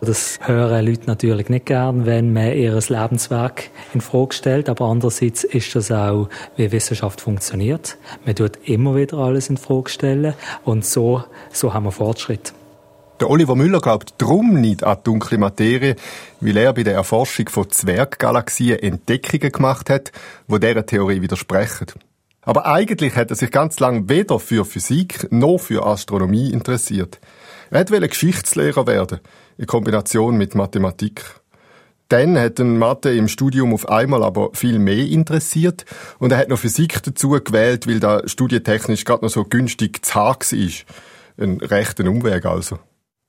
Das 0.00 0.38
hören 0.42 0.86
Leute 0.86 1.06
natürlich 1.06 1.48
nicht 1.48 1.66
gern, 1.66 2.06
wenn 2.06 2.32
man 2.32 2.52
ihr 2.52 2.74
Lebenswerk 2.74 3.70
in 3.94 4.00
Frage 4.00 4.34
stellt. 4.34 4.68
Aber 4.68 4.84
andererseits 4.84 5.42
ist 5.42 5.74
das 5.74 5.90
auch, 5.90 6.28
wie 6.54 6.70
Wissenschaft 6.70 7.20
funktioniert. 7.20 7.96
Man 8.24 8.36
tut 8.36 8.58
immer 8.64 8.94
wieder 8.94 9.18
alles 9.18 9.48
in 9.48 9.56
Frage 9.56 9.90
stellen. 9.90 10.34
Und 10.64 10.84
so, 10.84 11.24
so 11.50 11.74
haben 11.74 11.84
wir 11.84 11.92
Fortschritt. 11.92 12.54
Der 13.24 13.30
Oliver 13.30 13.56
Müller 13.56 13.80
glaubt 13.80 14.16
drum 14.18 14.60
nicht 14.60 14.84
an 14.84 14.98
dunkle 15.02 15.38
Materie, 15.38 15.96
weil 16.42 16.58
er 16.58 16.74
bei 16.74 16.82
der 16.82 16.92
Erforschung 16.92 17.48
von 17.48 17.70
Zwerggalaxien 17.70 18.78
Entdeckungen 18.78 19.50
gemacht 19.50 19.88
hat, 19.88 20.12
wo 20.46 20.58
dieser 20.58 20.84
Theorie 20.84 21.22
widersprechen. 21.22 21.86
Aber 22.42 22.66
eigentlich 22.66 23.16
hat 23.16 23.30
er 23.30 23.36
sich 23.36 23.50
ganz 23.50 23.80
lang 23.80 24.10
weder 24.10 24.38
für 24.38 24.66
Physik 24.66 25.32
noch 25.32 25.56
für 25.56 25.86
Astronomie 25.86 26.52
interessiert. 26.52 27.18
Er 27.70 27.88
wollte 27.90 28.10
Geschichtslehrer 28.10 28.86
werden 28.86 29.20
in 29.56 29.66
Kombination 29.66 30.36
mit 30.36 30.54
Mathematik. 30.54 31.22
Dann 32.10 32.38
hat 32.38 32.58
ihn 32.58 32.76
Mathe 32.76 33.14
im 33.14 33.28
Studium 33.28 33.72
auf 33.72 33.88
einmal 33.88 34.22
aber 34.22 34.50
viel 34.52 34.78
mehr 34.78 35.06
interessiert 35.06 35.86
und 36.18 36.30
er 36.30 36.36
hat 36.36 36.50
noch 36.50 36.58
Physik 36.58 37.02
dazu 37.02 37.30
gewählt, 37.30 37.86
weil 37.86 38.00
da 38.00 38.28
studietechnisch 38.28 39.06
gerade 39.06 39.24
noch 39.24 39.32
so 39.32 39.44
günstig 39.44 40.04
zu 40.04 40.14
haben 40.14 40.40
war. 40.42 41.42
Ein 41.42 41.56
rechter 41.62 42.04
Umweg 42.04 42.44
also. 42.44 42.78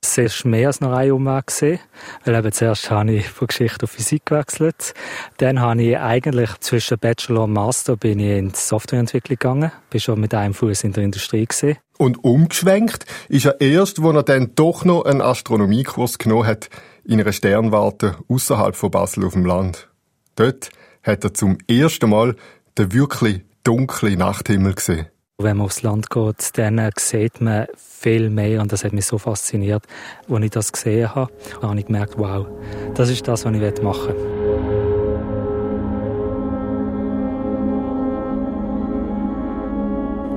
War 0.05 0.49
mehr 0.49 0.67
als 0.67 0.81
noch 0.81 0.91
ein 0.91 1.11
Umweg. 1.11 1.47
Gewesen, 1.47 1.79
weil 2.23 2.53
zuerst 2.53 2.91
habe 2.91 3.11
ich 3.11 3.27
von 3.27 3.47
Geschichte 3.47 3.83
auf 3.83 3.91
Physik 3.91 4.25
gewechselt. 4.25 4.93
Dann 5.37 5.59
habe 5.59 5.81
ich 5.81 5.97
eigentlich 5.97 6.49
zwischen 6.59 6.97
Bachelor 6.99 7.43
und 7.43 7.53
Master 7.53 7.97
bin 7.97 8.19
ich 8.19 8.37
in 8.37 8.49
die 8.49 8.57
Softwareentwicklung 8.57 9.37
gegangen. 9.37 9.71
Bin 9.89 9.99
schon 9.99 10.19
mit 10.19 10.33
einem 10.33 10.53
Fuß 10.53 10.83
in 10.83 10.93
der 10.93 11.03
Industrie 11.03 11.45
gewesen. 11.45 11.77
Und 11.97 12.23
umgeschwenkt 12.23 13.05
ist 13.29 13.45
er 13.45 13.61
erst, 13.61 14.01
wo 14.01 14.11
er 14.11 14.23
dann 14.23 14.53
doch 14.55 14.85
noch 14.85 15.05
einen 15.05 15.21
Astronomiekurs 15.21 16.17
genommen 16.17 16.47
hat, 16.47 16.69
in 17.03 17.19
einer 17.19 17.31
Sternwarte 17.31 18.17
außerhalb 18.27 18.75
von 18.75 18.91
Basel 18.91 19.25
auf 19.25 19.33
dem 19.33 19.45
Land. 19.45 19.89
Dort 20.35 20.69
hat 21.03 21.23
er 21.23 21.33
zum 21.33 21.57
ersten 21.67 22.09
Mal 22.09 22.35
den 22.77 22.93
wirklich 22.93 23.41
dunklen 23.63 24.19
Nachthimmel 24.19 24.73
gesehen. 24.73 25.07
Wenn 25.37 25.57
man 25.57 25.65
aufs 25.65 25.81
Land 25.81 26.09
geht, 26.09 26.57
dann 26.57 26.89
sieht 26.97 27.41
man 27.41 27.67
viel 27.75 28.29
mehr 28.29 28.61
und 28.61 28.71
das 28.71 28.85
hat 28.85 28.93
mich 28.93 29.05
so 29.05 29.17
fasziniert. 29.17 29.83
Als 30.29 30.45
ich 30.45 30.51
das 30.51 30.71
gesehen 30.71 31.13
habe, 31.13 31.29
habe 31.61 31.77
ich 31.77 31.87
gemerkt, 31.87 32.17
wow, 32.17 32.47
das 32.93 33.09
ist 33.09 33.27
das, 33.27 33.43
was 33.43 33.53
ich 33.53 33.81
machen 33.81 34.15
will. 34.15 34.45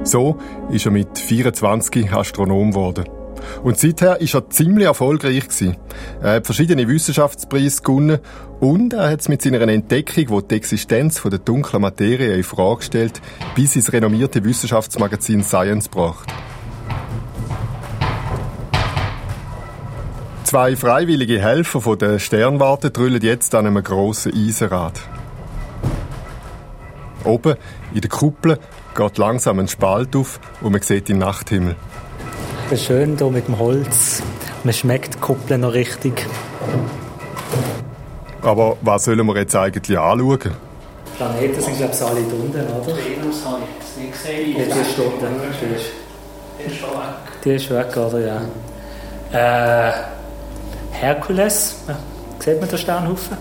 So 0.05 0.37
ist 0.71 0.85
er 0.85 0.91
mit 0.91 1.17
24 1.17 2.13
Astronom 2.13 2.73
geworden. 2.73 3.18
Und 3.63 3.79
seither 3.79 4.21
ist 4.21 4.35
er 4.35 4.49
ziemlich 4.51 4.87
erfolgreich 4.87 5.49
gewesen. 5.49 5.77
Er 6.23 6.35
hat 6.35 6.47
verschiedene 6.47 6.89
Wissenschaftspreise 6.89 7.83
gewonnen 7.83 8.19
und 8.61 8.93
er 8.93 9.11
hat 9.11 9.21
es 9.21 9.29
mit 9.29 9.43
seiner 9.43 9.61
Entdeckung, 9.61 10.43
die 10.43 10.49
die 10.49 10.55
Existenz 10.55 11.23
der 11.23 11.39
dunklen 11.39 11.83
Materie 11.83 12.35
in 12.35 12.45
Frage 12.45 12.83
stellt, 12.83 13.21
bis 13.55 13.77
ins 13.77 13.93
renommierte 13.93 14.45
Wissenschaftsmagazin 14.45 15.43
Science 15.43 15.91
gebracht. 15.91 16.29
Zwei 20.45 20.77
freiwillige 20.77 21.43
Helfer 21.43 21.83
von 21.83 21.99
der 21.99 22.19
Sternwarte 22.19 22.91
drüllen 22.91 23.21
jetzt 23.21 23.55
an 23.55 23.67
einem 23.67 23.85
grossen 23.85 24.33
Eisenrad. 24.35 24.99
Oben 27.25 27.57
in 27.93 28.01
der 28.01 28.09
Kuppel 28.09 28.59
geht 28.97 29.19
langsam 29.19 29.59
ein 29.59 29.69
Spalt 29.69 30.17
auf 30.17 30.41
und 30.63 30.73
man 30.73 30.81
sieht 30.81 31.11
den 31.11 31.19
Nachthimmel. 31.19 31.77
Das 32.71 32.81
ist 32.81 32.87
schön 32.87 33.17
hier 33.17 33.31
mit 33.31 33.47
dem 33.49 33.59
Holz. 33.59 34.23
Man 34.65 34.75
schmeckt 34.75 35.15
die 35.15 35.19
Kuppel 35.19 35.59
noch 35.59 35.73
richtig. 35.73 36.27
Aber 38.43 38.77
was 38.83 39.05
sollen 39.05 39.27
wir 39.27 39.37
jetzt 39.37 39.57
eigentlich 39.57 39.99
anschauen? 39.99 40.39
Die 40.41 41.17
Planeten 41.17 41.61
sind, 41.61 41.77
glaube 41.79 41.95
ich, 41.95 42.03
alle 42.03 42.21
unten, 42.21 42.61
oder? 42.61 42.97
Venus 42.97 43.45
habe 43.45 43.63
ich 43.63 43.87
es 43.87 43.97
nicht 43.97 44.13
gesehen. 44.13 44.57
Ja, 44.59 44.75
die 44.75 44.81
ist 44.81 44.99
dort. 44.99 45.13
Die 45.21 45.75
ist, 45.75 45.87
Die 46.59 46.65
ist 46.73 46.77
schon 46.77 46.91
weg. 46.91 47.43
die 47.45 47.51
ist 47.51 47.71
weg, 47.71 47.97
oder? 47.97 48.21
Ja. 49.33 49.89
Äh, 49.89 49.93
Herkules. 50.93 51.77
Ja. 51.89 51.97
Sieht 52.39 52.61
man 52.61 52.69
den 52.69 52.79
Sternhaufen? 52.79 53.37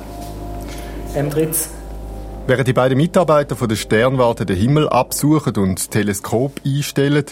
M13. 1.16 1.68
Während 2.48 2.68
die 2.68 2.74
beiden 2.74 2.98
Mitarbeiter 2.98 3.56
von 3.56 3.68
der 3.68 3.76
Sternwarte 3.76 4.46
den 4.46 4.56
Himmel 4.58 4.88
absuchen 4.90 5.56
und 5.58 5.76
das 5.80 5.90
Teleskop 5.90 6.54
einstellen, 6.66 7.26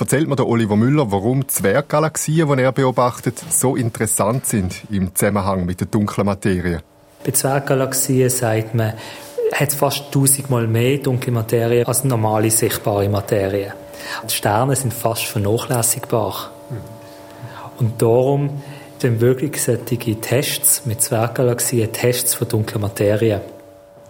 erzählt 0.00 0.28
mir 0.28 0.36
der 0.36 0.46
Oliver 0.46 0.76
Müller, 0.76 1.10
warum 1.10 1.48
Zwerggalaxien, 1.48 2.56
die 2.56 2.62
er 2.62 2.72
beobachtet, 2.72 3.42
so 3.50 3.76
interessant 3.76 4.46
sind 4.46 4.82
im 4.90 5.14
Zusammenhang 5.14 5.64
mit 5.64 5.80
der 5.80 5.86
dunklen 5.86 6.26
Materie. 6.26 6.82
Bei 7.24 7.30
Zwerggalaxien 7.30 8.30
sagt 8.30 8.74
man, 8.74 8.94
hat 9.52 9.72
fast 9.72 10.12
tausendmal 10.12 10.66
mehr 10.66 10.98
dunkle 10.98 11.32
Materie 11.32 11.86
als 11.86 12.04
normale 12.04 12.50
sichtbare 12.50 13.08
Materie. 13.08 13.72
Die 14.28 14.34
Sterne 14.34 14.76
sind 14.76 14.92
fast 14.92 15.24
vernachlässigbar. 15.24 16.50
Und 17.78 18.00
darum 18.00 18.62
dann 19.00 19.20
wirklich 19.20 19.62
solche 19.62 20.20
Tests 20.20 20.86
mit 20.86 21.02
Zwerggalaxien, 21.02 21.92
Tests 21.92 22.34
von 22.34 22.48
dunkler 22.48 22.80
Materie. 22.80 23.40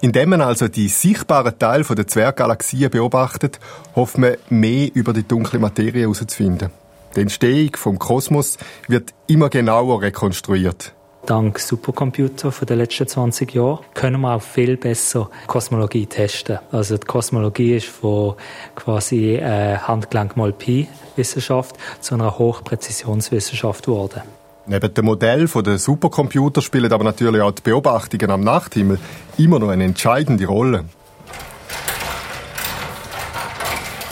Indem 0.07 0.29
man 0.29 0.41
also 0.41 0.69
die 0.69 0.87
sichtbaren 0.87 1.59
Teile 1.59 1.83
der 1.83 2.07
Zwerggalaxien 2.07 2.93
beobachtet, 2.93 3.59
hofft 3.97 4.19
man, 4.19 4.37
mehr 4.49 4.89
über 4.95 5.13
die 5.13 5.27
dunkle 5.27 5.59
Materie 5.59 6.03
herauszufinden. 6.03 6.71
Die 7.17 7.23
Entstehung 7.23 7.75
vom 7.75 7.99
Kosmos 7.99 8.57
wird 8.87 9.15
immer 9.27 9.49
genauer 9.49 10.03
rekonstruiert. 10.03 10.93
Dank 11.27 11.59
Supercomputer 11.59 12.53
von 12.53 12.67
den 12.67 12.79
letzten 12.79 13.09
20 13.09 13.53
Jahren 13.53 13.81
können 13.95 14.21
wir 14.21 14.37
auch 14.37 14.43
viel 14.43 14.77
besser 14.77 15.29
Kosmologie 15.49 16.07
testen. 16.07 16.61
Also 16.71 16.99
die 16.99 17.05
Kosmologie 17.05 17.75
ist 17.75 17.89
von 17.89 18.37
quasi 18.77 19.35
äh, 19.35 19.77
Handgelenk 19.77 20.37
mal 20.37 20.53
Pi 20.53 20.87
Wissenschaft 21.17 21.75
zu 21.99 22.15
einer 22.15 22.39
Hochpräzisionswissenschaft 22.39 23.87
geworden. 23.87 24.23
Neben 24.69 24.93
dem 24.93 25.05
Modell 25.05 25.47
der 25.47 25.79
Supercomputer 25.79 26.61
spielen 26.61 26.93
aber 26.93 27.05
natürlich 27.05 27.41
auch 27.41 27.53
die 27.53 27.63
Beobachtungen 27.63 28.31
am 28.33 28.41
Nachthimmel 28.41 28.99
immer 29.39 29.61
noch 29.61 29.69
eine 29.69 29.85
entscheidende 29.85 30.47
Rolle. 30.47 30.85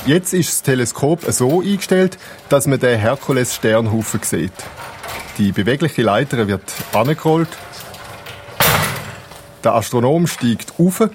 Jetzt 0.06 0.32
ist 0.32 0.50
das 0.50 0.62
Teleskop 0.62 1.22
so 1.32 1.60
eingestellt, 1.60 2.18
dass 2.50 2.66
man 2.68 2.78
den 2.78 3.00
Herkules-Sternhaufen 3.00 4.20
sieht. 4.22 4.52
Die 5.38 5.50
bewegliche 5.50 6.02
Leiter 6.02 6.46
wird 6.46 6.62
angerollt. 6.92 7.48
Der 9.64 9.74
Astronom 9.74 10.26
steigt 10.28 10.74
auf. 10.78 11.08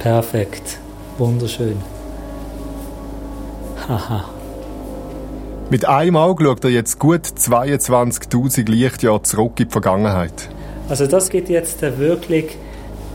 Perfekt. 0.00 0.78
Wunderschön. 1.18 1.80
Haha. 3.86 4.35
Mit 5.68 5.84
einem 5.84 6.16
Auge 6.16 6.44
schaut 6.44 6.62
er 6.62 6.70
jetzt 6.70 7.00
gut 7.00 7.22
22.000 7.22 8.70
Lichtjahre 8.70 9.20
zurück 9.22 9.58
in 9.58 9.66
die 9.66 9.72
Vergangenheit. 9.72 10.48
Also 10.88 11.08
das 11.08 11.28
gibt 11.28 11.48
jetzt 11.48 11.82
wirklich 11.82 12.56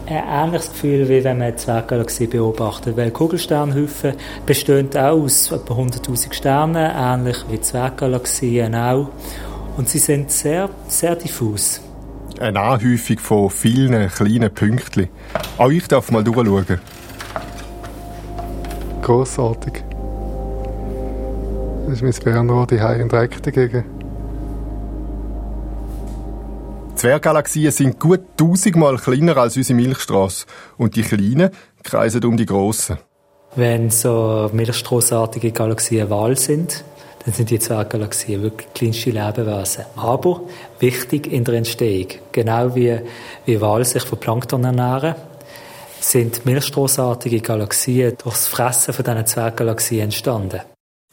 ein 0.05 0.23
ähnliches 0.27 0.69
Gefühl, 0.71 1.07
wie 1.07 1.23
wenn 1.23 1.37
man 1.37 1.47
eine 1.47 1.55
Zwerggalaxie 1.55 2.27
beobachtet. 2.27 2.97
Weil 2.97 3.11
Kugelsternhaufen 3.11 4.15
bestehen 4.45 4.89
auch 4.97 5.21
aus 5.21 5.49
etwa 5.49 5.75
100'000 5.75 6.33
Sternen, 6.33 6.91
ähnlich 6.93 7.37
wie 7.49 7.61
Zwerggalaxien 7.61 8.75
auch. 8.75 9.07
Und 9.77 9.87
sie 9.87 9.99
sind 9.99 10.29
sehr, 10.29 10.69
sehr 10.89 11.15
diffus. 11.15 11.79
Eine 12.37 12.59
Anhäufung 12.59 13.19
von 13.19 13.49
vielen 13.49 14.09
kleinen 14.09 14.53
Pünktchen. 14.53 15.07
Auch 15.57 15.69
ich 15.69 15.87
darf 15.87 16.11
mal 16.11 16.21
durchschauen. 16.21 16.81
Grossartig. 19.01 19.90
Das 21.91 22.01
ist 22.01 22.23
mein 22.23 22.33
Bernrohr, 22.33 22.67
die 22.67 22.75
in 22.75 23.09
Dreck 23.09 23.43
dagegen. 23.43 23.83
Zwerggalaxien 26.95 27.69
sind 27.69 27.99
gut 27.99 28.21
tausendmal 28.37 28.95
kleiner 28.95 29.35
als 29.35 29.57
unsere 29.57 29.75
Milchstraße. 29.75 30.45
Und 30.77 30.95
die 30.95 31.01
kleinen 31.01 31.49
kreisen 31.83 32.23
um 32.23 32.37
die 32.37 32.45
grossen. 32.45 32.97
Wenn 33.57 33.89
so 33.89 34.49
milchstraßartige 34.53 35.51
Galaxien 35.51 36.09
Wahl 36.09 36.37
sind, 36.37 36.85
dann 37.25 37.33
sind 37.33 37.49
die 37.49 37.59
Zwerggalaxien 37.59 38.41
wirklich 38.41 38.73
kleinste 38.73 39.09
Lebewesen. 39.09 39.83
Aber 39.97 40.43
wichtig 40.79 41.27
in 41.27 41.43
der 41.43 41.55
Entstehung. 41.55 42.07
Genau 42.31 42.73
wie, 42.73 43.01
wie 43.43 43.59
Wal 43.59 43.83
sich 43.83 44.03
von 44.03 44.17
Plankton 44.17 44.63
ernähren, 44.63 45.15
sind 45.99 46.45
milchstraßartige 46.45 47.41
Galaxien 47.41 48.15
durch 48.23 48.35
das 48.35 48.47
Fressen 48.47 48.93
von 48.93 49.03
diesen 49.03 49.25
Zwerggalaxien 49.25 50.03
entstanden. 50.03 50.61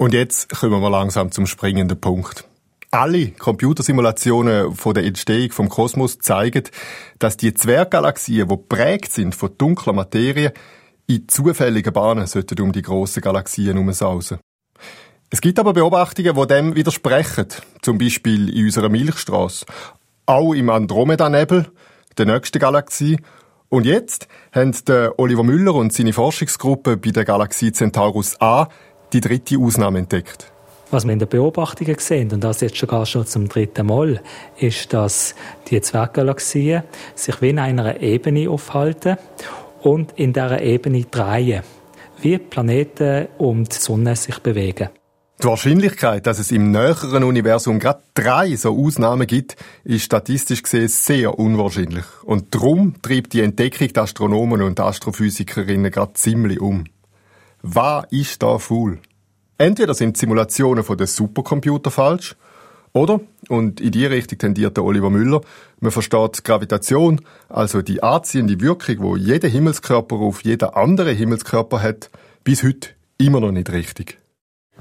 Und 0.00 0.14
jetzt 0.14 0.50
kommen 0.50 0.80
wir 0.80 0.90
langsam 0.90 1.32
zum 1.32 1.48
springenden 1.48 2.00
Punkt. 2.00 2.44
Alle 2.92 3.32
Computersimulationen 3.32 4.76
von 4.76 4.94
der 4.94 5.04
Entstehung 5.04 5.50
vom 5.50 5.68
Kosmos 5.68 6.20
zeigen, 6.20 6.62
dass 7.18 7.36
die 7.36 7.52
Zwerggalaxien, 7.52 8.48
die 8.48 8.56
prägt 8.56 9.10
sind 9.10 9.34
von 9.34 9.50
dunkler 9.58 9.92
Materie, 9.92 10.52
in 11.08 11.28
zufälligen 11.28 11.92
Bahnen 11.92 12.28
sollten 12.28 12.60
um 12.60 12.70
die 12.70 12.82
grossen 12.82 13.22
Galaxien 13.22 13.76
herumsausen. 13.76 14.38
Es 15.30 15.40
gibt 15.40 15.58
aber 15.58 15.72
Beobachtungen, 15.72 16.32
die 16.32 16.46
dem 16.46 16.76
widersprechen. 16.76 17.48
Zum 17.82 17.98
Beispiel 17.98 18.56
in 18.56 18.66
unserer 18.66 18.90
Milchstraße. 18.90 19.66
Auch 20.26 20.54
im 20.54 20.70
Andromeda-Nebel, 20.70 21.72
der 22.16 22.26
nächsten 22.26 22.60
Galaxie. 22.60 23.18
Und 23.68 23.84
jetzt 23.84 24.28
haben 24.52 24.72
Oliver 25.16 25.42
Müller 25.42 25.74
und 25.74 25.92
seine 25.92 26.12
Forschungsgruppe 26.12 26.96
bei 26.96 27.10
der 27.10 27.24
Galaxie 27.24 27.72
Centaurus 27.72 28.40
A 28.40 28.68
die 29.12 29.20
dritte 29.20 29.58
Ausnahme 29.58 29.98
entdeckt. 29.98 30.50
Was 30.90 31.04
wir 31.04 31.12
in 31.12 31.18
den 31.18 31.28
Beobachtungen 31.28 31.96
sehen, 31.98 32.32
und 32.32 32.42
das 32.42 32.62
jetzt 32.62 32.76
sogar 32.76 33.04
schon 33.04 33.26
zum 33.26 33.48
dritten 33.48 33.86
Mal, 33.86 34.20
ist, 34.58 34.92
dass 34.94 35.34
die 35.68 35.80
Zwerggalaxien 35.82 36.82
sich 37.14 37.42
wie 37.42 37.50
in 37.50 37.58
einer 37.58 38.00
Ebene 38.00 38.48
aufhalten 38.48 39.18
und 39.82 40.12
in 40.16 40.32
dieser 40.32 40.62
Ebene 40.62 41.04
drehen, 41.04 41.62
wie 42.22 42.38
Planeten 42.38 43.28
um 43.36 43.64
die 43.64 43.76
Sonne 43.76 44.16
sich 44.16 44.38
bewegen. 44.38 44.88
Die 45.40 45.46
Wahrscheinlichkeit, 45.46 46.26
dass 46.26 46.40
es 46.40 46.50
im 46.50 46.72
näheren 46.72 47.22
Universum 47.22 47.78
gerade 47.78 48.02
drei 48.14 48.56
so 48.56 48.76
Ausnahmen 48.76 49.26
gibt, 49.26 49.54
ist 49.84 50.02
statistisch 50.02 50.64
gesehen 50.64 50.88
sehr 50.88 51.38
unwahrscheinlich. 51.38 52.04
Und 52.24 52.56
darum 52.56 52.94
treibt 53.02 53.34
die 53.34 53.42
Entdeckung 53.42 53.92
der 53.92 54.02
Astronomen 54.02 54.62
und 54.62 54.80
Astrophysikerinnen 54.80 55.92
gerade 55.92 56.14
ziemlich 56.14 56.60
um. 56.60 56.86
Was 57.62 58.06
ist 58.10 58.42
da 58.42 58.58
faul? 58.58 58.98
Entweder 59.56 59.94
sind 59.94 60.16
die 60.16 60.20
Simulationen 60.20 60.84
von 60.84 60.96
den 60.96 61.06
Supercomputer 61.06 61.90
falsch, 61.90 62.36
oder, 62.92 63.20
und 63.48 63.80
in 63.80 63.92
die 63.92 64.06
Richtung 64.06 64.38
tendiert 64.38 64.76
der 64.76 64.84
Oliver 64.84 65.10
Müller, 65.10 65.40
man 65.80 65.92
versteht 65.92 66.42
Gravitation, 66.44 67.20
also 67.48 67.82
die 67.82 68.02
anziehende 68.02 68.60
Wirkung, 68.60 68.96
wo 69.00 69.16
jeder 69.16 69.48
Himmelskörper 69.48 70.16
auf 70.16 70.42
jeden 70.42 70.70
anderen 70.70 71.16
Himmelskörper 71.16 71.82
hat, 71.82 72.10
bis 72.44 72.62
heute 72.62 72.90
immer 73.18 73.40
noch 73.40 73.52
nicht 73.52 73.70
richtig. 73.70 74.18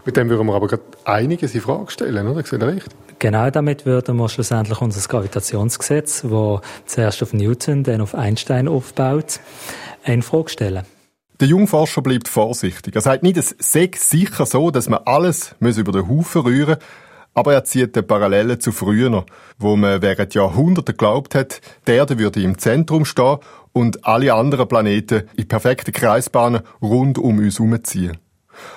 Mit 0.05 0.15
dem 0.15 0.29
würden 0.29 0.47
wir 0.47 0.55
aber 0.55 0.67
gerade 0.67 0.83
einiges 1.03 1.53
in 1.53 1.61
Frage 1.61 1.91
stellen, 1.91 2.27
oder? 2.27 2.43
Sehe 2.43 2.61
recht? 2.61 2.95
Genau 3.19 3.49
damit 3.49 3.85
würden 3.85 4.15
wir 4.17 4.29
schlussendlich 4.29 4.79
unser 4.79 5.05
Gravitationsgesetz, 5.07 6.21
das 6.21 6.61
zuerst 6.85 7.23
auf 7.23 7.33
Newton, 7.33 7.83
dann 7.83 8.01
auf 8.01 8.15
Einstein 8.15 8.67
aufbaut, 8.67 9.39
in 10.05 10.21
Frage 10.21 10.49
stellen. 10.49 10.85
Der 11.39 11.47
Jungforscher 11.47 12.01
bleibt 12.01 12.27
vorsichtig. 12.27 12.95
Er 12.95 13.01
sagt 13.01 13.21
nicht, 13.21 13.37
es 13.37 13.55
sei 13.59 13.91
sicher 13.95 14.47
so, 14.47 14.71
dass 14.71 14.89
man 14.89 15.01
alles 15.05 15.55
über 15.59 15.91
den 15.91 16.07
Haufen 16.07 16.41
rühren 16.41 16.77
muss, 16.79 16.85
aber 17.35 17.53
er 17.53 17.63
zieht 17.63 17.95
eine 17.95 18.01
Parallele 18.01 18.57
zu 18.57 18.71
früher, 18.71 19.23
wo 19.59 19.75
man 19.75 20.01
während 20.01 20.33
Jahrhunderten 20.33 20.93
geglaubt 20.93 21.35
hat, 21.35 21.61
die 21.87 21.91
Erde 21.91 22.17
würde 22.17 22.41
im 22.41 22.57
Zentrum 22.57 23.05
stehen 23.05 23.37
und 23.73 24.07
alle 24.07 24.33
anderen 24.33 24.67
Planeten 24.67 25.29
in 25.35 25.47
perfekten 25.47 25.91
Kreisbahnen 25.91 26.63
rund 26.81 27.19
um 27.19 27.37
uns 27.37 27.59
herumziehen. 27.59 28.17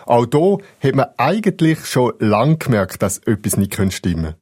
Auch 0.05 0.27
hier 0.31 0.59
hat 0.83 0.95
man 0.95 1.07
eigentlich 1.17 1.87
schon 1.87 2.13
lange 2.19 2.59
gemerkt, 2.59 3.01
dass 3.01 3.17
etwas 3.21 3.57
nicht 3.57 3.73
stimmen 3.95 4.23
könnte. 4.23 4.40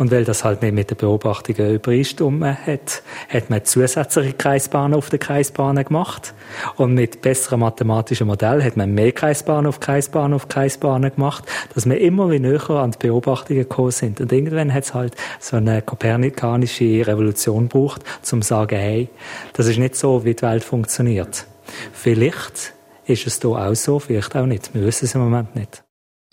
Und 0.00 0.10
weil 0.10 0.24
das 0.24 0.44
halt 0.44 0.62
nicht 0.62 0.72
mit 0.72 0.90
den 0.90 0.96
Beobachtungen 0.96 1.74
übereinstimmen 1.74 2.56
hat, 2.66 3.02
hat 3.28 3.50
man 3.50 3.66
zusätzliche 3.66 4.32
Kreisbahnen 4.32 4.96
auf 4.96 5.10
den 5.10 5.20
Kreisbahnen 5.20 5.84
gemacht. 5.84 6.32
Und 6.76 6.94
mit 6.94 7.20
besseren 7.20 7.60
mathematischen 7.60 8.26
Modellen 8.26 8.64
hat 8.64 8.78
man 8.78 8.94
mehr 8.94 9.12
Kreisbahnen 9.12 9.66
auf 9.66 9.78
Kreisbahnen 9.78 10.32
auf 10.32 10.48
Kreisbahnen 10.48 11.14
gemacht, 11.14 11.44
dass 11.74 11.84
wir 11.84 12.00
immer 12.00 12.30
wie 12.30 12.38
näher 12.38 12.70
an 12.70 12.92
die 12.92 13.08
Beobachtungen 13.08 13.60
gekommen 13.60 13.90
sind. 13.90 14.22
Und 14.22 14.32
irgendwann 14.32 14.72
hat 14.72 14.84
es 14.84 14.94
halt 14.94 15.14
so 15.38 15.58
eine 15.58 15.82
kopernikanische 15.82 17.06
Revolution 17.06 17.68
gebraucht, 17.68 18.02
zum 18.22 18.40
zu 18.40 18.48
sagen, 18.48 18.78
hey, 18.78 19.10
das 19.52 19.66
ist 19.66 19.76
nicht 19.76 19.96
so, 19.96 20.24
wie 20.24 20.32
die 20.32 20.40
Welt 20.40 20.64
funktioniert. 20.64 21.44
Vielleicht 21.92 22.72
ist 23.04 23.26
es 23.26 23.38
hier 23.38 23.50
auch 23.50 23.74
so, 23.74 23.98
vielleicht 23.98 24.34
auch 24.34 24.46
nicht. 24.46 24.72
Wir 24.72 24.82
wissen 24.82 25.04
es 25.04 25.14
im 25.14 25.20
Moment 25.20 25.54
nicht. 25.54 25.84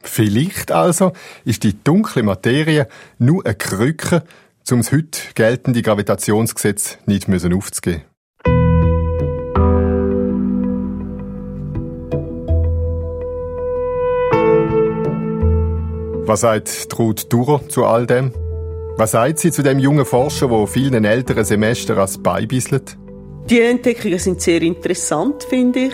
Vielleicht 0.07 0.71
also 0.71 1.11
ist 1.45 1.63
die 1.63 1.83
dunkle 1.83 2.23
Materie 2.23 2.87
nur 3.19 3.45
eine 3.45 3.55
Krücke, 3.55 4.23
um 4.71 4.79
das 4.79 4.91
heute 4.91 5.19
geltende 5.35 5.81
Gravitationsgesetz 5.81 6.97
nicht 7.05 7.27
müssen 7.27 7.53
aufzugeben. 7.53 8.03
Was 16.25 16.41
sagt 16.41 16.87
Ruth 16.99 17.31
Durer 17.31 17.69
zu 17.69 17.85
all 17.85 18.05
dem? 18.05 18.33
Was 18.97 19.11
sagt 19.11 19.39
sie 19.39 19.51
zu 19.51 19.61
dem 19.61 19.79
jungen 19.79 20.05
Forscher, 20.05 20.47
der 20.47 20.67
vielen 20.67 21.05
älteren 21.05 21.45
Semester 21.45 21.97
als 21.97 22.17
beibisselt? 22.17 22.97
Die 23.49 23.61
Entdeckungen 23.61 24.19
sind 24.19 24.41
sehr 24.41 24.61
interessant, 24.61 25.43
finde 25.43 25.79
ich. 25.79 25.93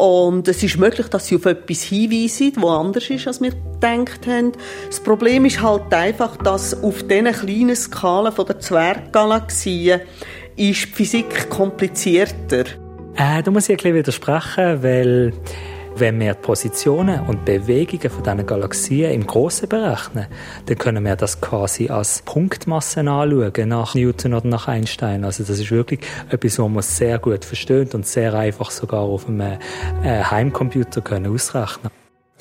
Und 0.00 0.48
es 0.48 0.62
ist 0.62 0.78
möglich, 0.78 1.08
dass 1.08 1.26
sie 1.26 1.36
auf 1.36 1.44
etwas 1.44 1.82
hinweisen, 1.82 2.52
was 2.56 2.70
anders 2.70 3.10
ist, 3.10 3.26
als 3.26 3.42
wir 3.42 3.50
gedacht 3.50 4.26
haben. 4.26 4.52
Das 4.86 4.98
Problem 4.98 5.44
ist 5.44 5.60
halt 5.60 5.92
einfach, 5.92 6.38
dass 6.38 6.82
auf 6.82 7.02
diesen 7.02 7.30
kleinen 7.30 7.76
Skalen 7.76 8.32
der 8.34 8.58
Zwerggalaxien 8.58 10.00
ist 10.56 10.86
die 10.86 10.90
Physik 10.90 11.50
komplizierter. 11.50 12.64
Äh, 13.14 13.42
da 13.42 13.50
muss 13.50 13.64
ich 13.64 13.72
ein 13.72 13.76
bisschen 13.76 13.94
widersprechen, 13.94 14.82
weil 14.82 15.34
wenn 16.00 16.18
wir 16.18 16.34
die 16.34 16.40
Positionen 16.40 17.20
und 17.20 17.44
Bewegungen 17.44 18.10
von 18.10 18.22
diesen 18.22 18.46
Galaxien 18.46 19.12
im 19.12 19.26
Großen 19.26 19.68
berechnen, 19.68 20.26
dann 20.66 20.78
können 20.78 21.04
wir 21.04 21.16
das 21.16 21.40
quasi 21.40 21.88
als 21.88 22.22
Punktmassen 22.22 23.08
anschauen, 23.08 23.68
nach 23.68 23.94
Newton 23.94 24.34
oder 24.34 24.48
nach 24.48 24.68
Einstein. 24.68 25.24
Also 25.24 25.44
das 25.44 25.58
ist 25.58 25.70
wirklich 25.70 26.00
etwas, 26.30 26.58
was 26.58 26.68
man 26.68 26.82
sehr 26.82 27.18
gut 27.18 27.44
versteht 27.44 27.94
und 27.94 28.06
sehr 28.06 28.34
einfach 28.34 28.70
sogar 28.70 29.02
auf 29.02 29.28
einem 29.28 29.58
äh, 30.02 30.24
Heimcomputer 30.24 31.02
können 31.02 31.32
ausrechnen 31.32 31.90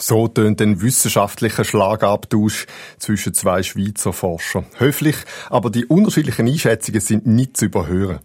so 0.02 0.30
tönt 0.30 0.62
ein 0.62 0.82
wissenschaftlicher 0.82 1.66
Schlagabtausch 1.66 2.68
zwischen 2.98 3.34
zwei 3.34 3.64
Schweizer 3.64 4.14
Forschern. 4.14 4.66
Höflich, 4.78 5.18
aber 5.50 5.70
die 5.70 5.86
unterschiedlichen 5.86 6.48
Einschätzungen 6.48 7.02
sind 7.02 7.28
nicht 7.28 7.58
zu 7.58 7.66
überhören. 7.66 8.20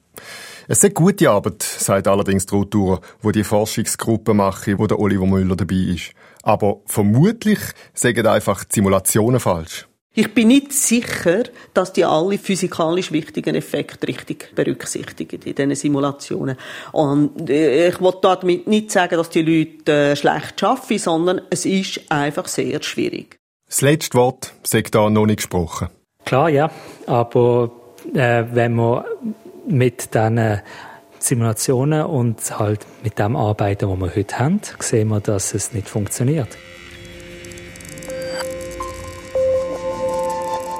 Es 0.66 0.82
ist 0.82 0.94
gute 0.94 1.28
Arbeit, 1.28 1.62
sagt 1.62 2.08
allerdings 2.08 2.46
die 2.46 2.54
Rotura, 2.54 2.98
wo 3.20 3.30
die 3.30 3.44
Forschungsgruppe 3.44 4.32
mache, 4.32 4.78
wo 4.78 4.86
der 4.86 4.98
Oliver 4.98 5.26
Müller 5.26 5.56
dabei 5.56 5.92
ist. 5.94 6.12
Aber 6.42 6.80
vermutlich 6.86 7.58
sagen 7.92 8.26
einfach 8.26 8.64
die 8.64 8.76
Simulationen 8.76 9.40
falsch. 9.40 9.86
Ich 10.14 10.32
bin 10.32 10.48
nicht 10.48 10.72
sicher, 10.72 11.42
dass 11.74 11.92
die 11.92 12.04
alle 12.04 12.38
physikalisch 12.38 13.12
wichtigen 13.12 13.56
Effekte 13.56 14.06
richtig 14.06 14.54
berücksichtigen 14.54 15.42
in 15.42 15.54
diesen 15.54 15.74
Simulationen. 15.74 16.56
Und 16.92 17.50
äh, 17.50 17.88
ich 17.88 18.00
will 18.00 18.14
damit 18.22 18.66
nicht 18.66 18.90
sagen, 18.90 19.16
dass 19.16 19.28
die 19.28 19.42
Leute 19.42 19.92
äh, 19.92 20.16
schlecht 20.16 20.62
arbeiten, 20.62 20.98
sondern 20.98 21.40
es 21.50 21.66
ist 21.66 22.00
einfach 22.10 22.46
sehr 22.46 22.82
schwierig. 22.82 23.38
Das 23.66 23.82
letzte 23.82 24.16
Wort 24.16 24.54
sagt 24.62 24.94
da 24.94 25.10
noch 25.10 25.26
nicht 25.26 25.38
gesprochen. 25.38 25.88
Klar, 26.24 26.48
ja. 26.48 26.70
Aber 27.06 27.72
äh, 28.14 28.44
wenn 28.52 28.74
man 28.74 29.04
mit 29.66 30.14
diesen 30.14 30.60
Simulationen 31.18 32.04
und 32.04 32.58
halt 32.58 32.86
mit 33.02 33.18
dem 33.18 33.34
Arbeiten, 33.36 33.88
was 33.88 33.98
wir 33.98 34.16
heute 34.16 34.38
haben, 34.38 34.60
sehen 34.78 35.08
wir, 35.08 35.20
dass 35.20 35.54
es 35.54 35.72
nicht 35.72 35.88
funktioniert. 35.88 36.48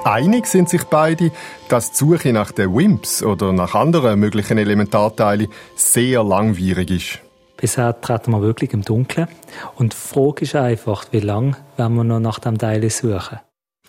Einig 0.03 0.45
sind 0.45 0.69
sich 0.69 0.83
beide, 0.83 1.31
dass 1.67 1.91
die 1.91 1.97
Suche 1.97 2.31
nach 2.31 2.51
den 2.51 2.75
WIMPs 2.75 3.23
oder 3.23 3.51
nach 3.53 3.73
anderen 3.73 4.19
möglichen 4.19 4.59
Elementarteilen 4.59 5.47
sehr 5.75 6.23
langwierig 6.23 6.91
ist. 6.91 7.19
Bisher 7.57 7.99
treten 7.99 8.29
wir 8.29 8.43
wirklich 8.43 8.73
im 8.73 8.83
Dunkeln. 8.83 9.27
Und 9.75 9.93
die 9.93 9.97
Frage 9.97 10.43
ist 10.43 10.53
einfach, 10.53 11.05
wie 11.11 11.21
lange 11.21 11.57
werden 11.77 11.95
wir 11.95 12.03
noch 12.03 12.19
nach 12.19 12.37
dem 12.37 12.59
Teil 12.59 12.87
suchen? 12.91 13.39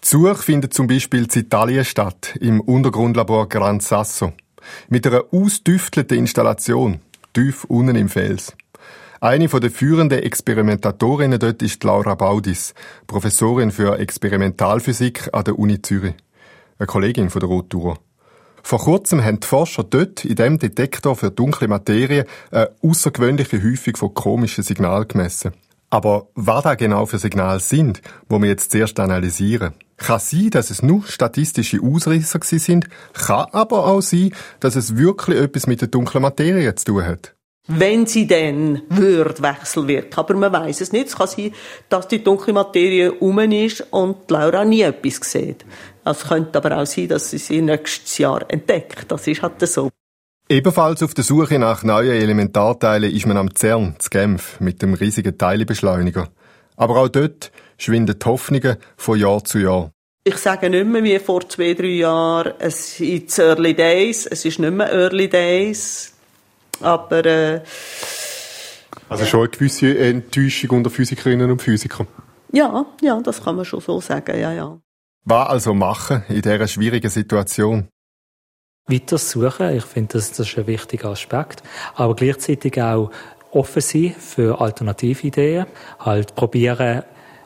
Die 0.03 0.09
Suche 0.09 0.37
findet 0.37 0.73
zum 0.73 0.87
Beispiel 0.87 1.25
in 1.25 1.39
Italien 1.39 1.85
statt, 1.85 2.35
im 2.41 2.63
Untergrundlabor 2.63 3.49
Gran 3.51 3.81
Sasso. 3.81 4.33
Mit 4.89 5.07
einer 5.07 5.25
ausdüftelten 5.31 6.19
Installation, 6.19 7.01
tief 7.33 7.65
unten 7.65 7.97
im 7.97 8.09
Fels. 8.09 8.53
Eine 9.21 9.49
der 9.49 9.71
führenden 9.71 10.23
Experimentatorinnen 10.23 11.39
dort 11.39 11.63
ist 11.63 11.83
Laura 11.85 12.15
Baudis, 12.15 12.75
Professorin 13.07 13.71
für 13.71 13.99
Experimentalphysik 13.99 15.31
an 15.33 15.45
der 15.45 15.59
Uni 15.59 15.81
Zürich. 15.81 16.15
Eine 16.79 16.87
Kollegin 16.87 17.31
von 17.31 17.41
der 17.41 17.49
Rotour. 17.49 17.99
Vor 18.63 18.81
kurzem 18.81 19.25
haben 19.25 19.41
die 19.41 19.47
Forscher 19.47 19.85
dort 19.85 20.25
in 20.25 20.35
dem 20.35 20.59
Detektor 20.59 21.17
für 21.17 21.31
dunkle 21.31 21.69
Materie 21.69 22.27
eine 22.51 22.71
außergewöhnliche 22.83 23.63
Häufung 23.63 23.97
von 23.97 24.13
komischen 24.13 24.65
Signalen 24.65 25.09
gemessen. 25.09 25.53
Aber 25.89 26.27
was 26.35 26.65
da 26.65 26.75
genau 26.75 27.07
für 27.07 27.19
Signale 27.19 27.61
sind, 27.61 28.03
wo 28.29 28.41
wir 28.43 28.49
jetzt 28.49 28.73
zuerst 28.73 28.99
analysieren. 28.99 29.75
Kann 29.97 30.21
sein, 30.21 30.51
dass 30.51 30.71
es 30.71 30.83
nur 30.83 31.05
statistische 31.05 31.81
Ausreißer 31.83 32.41
sind, 32.43 32.89
kann 33.15 33.47
aber 33.53 33.87
auch 33.87 34.03
sein, 34.03 34.33
dass 34.61 34.77
es 34.77 34.97
wirklich 34.97 35.39
etwas 35.39 35.67
mit 35.67 35.81
der 35.81 35.89
dunklen 35.89 36.23
Materie 36.23 36.75
zu 36.75 36.85
tun 36.87 37.05
hat. 37.05 37.35
Wenn 37.69 38.07
sie 38.07 38.27
dann 38.27 38.83
wird 38.89 39.43
wechselwirken. 39.43 40.15
Aber 40.17 40.35
man 40.35 40.53
weiß 40.53 40.81
es 40.83 40.93
nicht. 40.93 41.09
Es 41.09 41.17
kann 41.17 41.27
sein, 41.27 41.53
dass 41.89 42.07
die 42.07 42.23
dunkle 42.23 42.53
Materie 42.53 43.13
um 43.13 43.39
ist 43.41 43.85
und 43.91 44.31
Laura 44.31 44.65
nie 44.65 44.83
etwas 44.83 45.17
sieht. 45.33 45.65
Es 46.05 46.29
könnte 46.29 46.59
aber 46.59 46.79
auch 46.79 46.87
sein, 46.87 47.09
dass 47.09 47.31
sie 47.31 47.39
sie 47.39 47.61
nächstes 47.63 48.19
Jahr 48.19 48.45
entdeckt. 48.49 49.11
Das 49.11 49.27
ist 49.27 49.43
halt 49.43 49.61
so. 49.67 49.91
Ebenfalls 50.49 51.03
auf 51.03 51.13
der 51.15 51.25
Suche 51.25 51.59
nach 51.59 51.83
neuen 51.83 52.13
Elementarteilen 52.13 53.13
ist 53.13 53.27
man 53.27 53.37
am 53.37 53.53
CERN 53.53 53.97
zu 53.99 54.11
Genf 54.11 54.61
mit 54.61 54.81
dem 54.81 54.95
riesigen 54.95 55.37
Teilebeschleuniger. 55.37 56.29
Aber 56.77 56.97
auch 56.97 57.09
dort 57.09 57.51
schwinden 57.79 58.19
die 58.19 58.27
Hoffnungen 58.27 58.77
von 58.97 59.19
Jahr 59.19 59.43
zu 59.45 59.59
Jahr. 59.59 59.91
Ich 60.25 60.39
sage 60.39 60.69
nicht 60.69 60.87
mehr 60.87 61.05
wie 61.05 61.19
vor 61.19 61.49
zwei, 61.49 61.75
drei 61.75 61.87
Jahren, 61.87 62.55
es 62.59 62.99
ist 62.99 63.39
Early 63.39 63.75
Days, 63.75 64.27
es 64.27 64.45
ist 64.45 64.59
nicht 64.59 64.73
mehr 64.73 64.93
Early 64.93 65.29
Days, 65.29 66.15
aber... 66.81 67.25
Äh, 67.25 67.61
also 69.09 69.25
schon 69.25 69.41
eine 69.41 69.49
gewisse 69.51 69.97
Enttäuschung 69.97 70.71
unter 70.79 70.91
Physikerinnen 70.91 71.51
und 71.51 71.63
Physikern? 71.63 72.09
Ja, 72.53 72.87
ja, 73.03 73.21
das 73.21 73.45
kann 73.45 73.55
man 73.55 73.65
schon 73.65 73.81
so 73.81 74.01
sagen, 74.01 74.39
ja, 74.41 74.53
ja. 74.53 74.81
Was 75.25 75.49
also 75.49 75.75
machen 75.75 76.25
in 76.29 76.43
dieser 76.43 76.67
schwierigen 76.67 77.11
Situation? 77.11 77.89
Weiter 78.89 79.19
suchen, 79.19 79.77
ich 79.77 79.85
finde, 79.85 80.15
das, 80.15 80.31
das 80.31 80.49
ist 80.49 80.59
ein 80.59 80.67
wichtiger 80.67 81.11
Aspekt, 81.11 81.63
aber 81.95 82.15
gleichzeitig 82.15 82.81
auch 82.81 83.11
offen 83.57 83.83
sein 83.83 84.15
für 84.19 84.61
Alternativideen, 84.61 85.67
halt 85.99 86.35
probieren, 86.35 87.03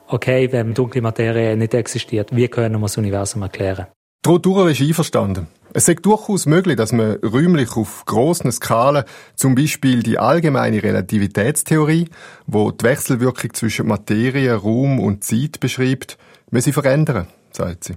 okay, 0.09 0.51
wenn 0.53 0.75
dunkle 0.75 1.01
Materie 1.01 1.57
nicht 1.57 1.75
existiert, 1.75 2.35
wie 2.35 2.49
können 2.49 2.81
wir 2.81 2.87
das 2.87 2.99
Universum 2.99 3.42
erklären? 3.42 3.87
Troturer 4.23 4.68
ist 4.70 4.83
einverstanden. 4.83 5.46
Es 5.73 5.88
ist 5.88 6.05
durchaus 6.05 6.44
möglich, 6.44 6.77
dass 6.77 6.92
man 6.92 7.16
räumlich 7.23 7.75
auf 7.77 8.05
grossen 8.05 8.53
Skalen 8.53 9.05
zum 9.35 9.55
Beispiel 9.55 10.03
die 10.03 10.18
allgemeine 10.18 10.83
Relativitätstheorie, 10.83 12.09
wo 12.46 12.70
die 12.70 12.85
Wechselwirkung 12.85 13.55
zwischen 13.55 13.87
Materie, 13.87 14.53
Raum 14.53 14.99
und 14.99 15.25
Zeit 15.25 15.61
beschreibt, 15.61 16.18
müsse 16.51 16.73
verändern, 16.73 17.29
sagt 17.53 17.85
sie. 17.85 17.94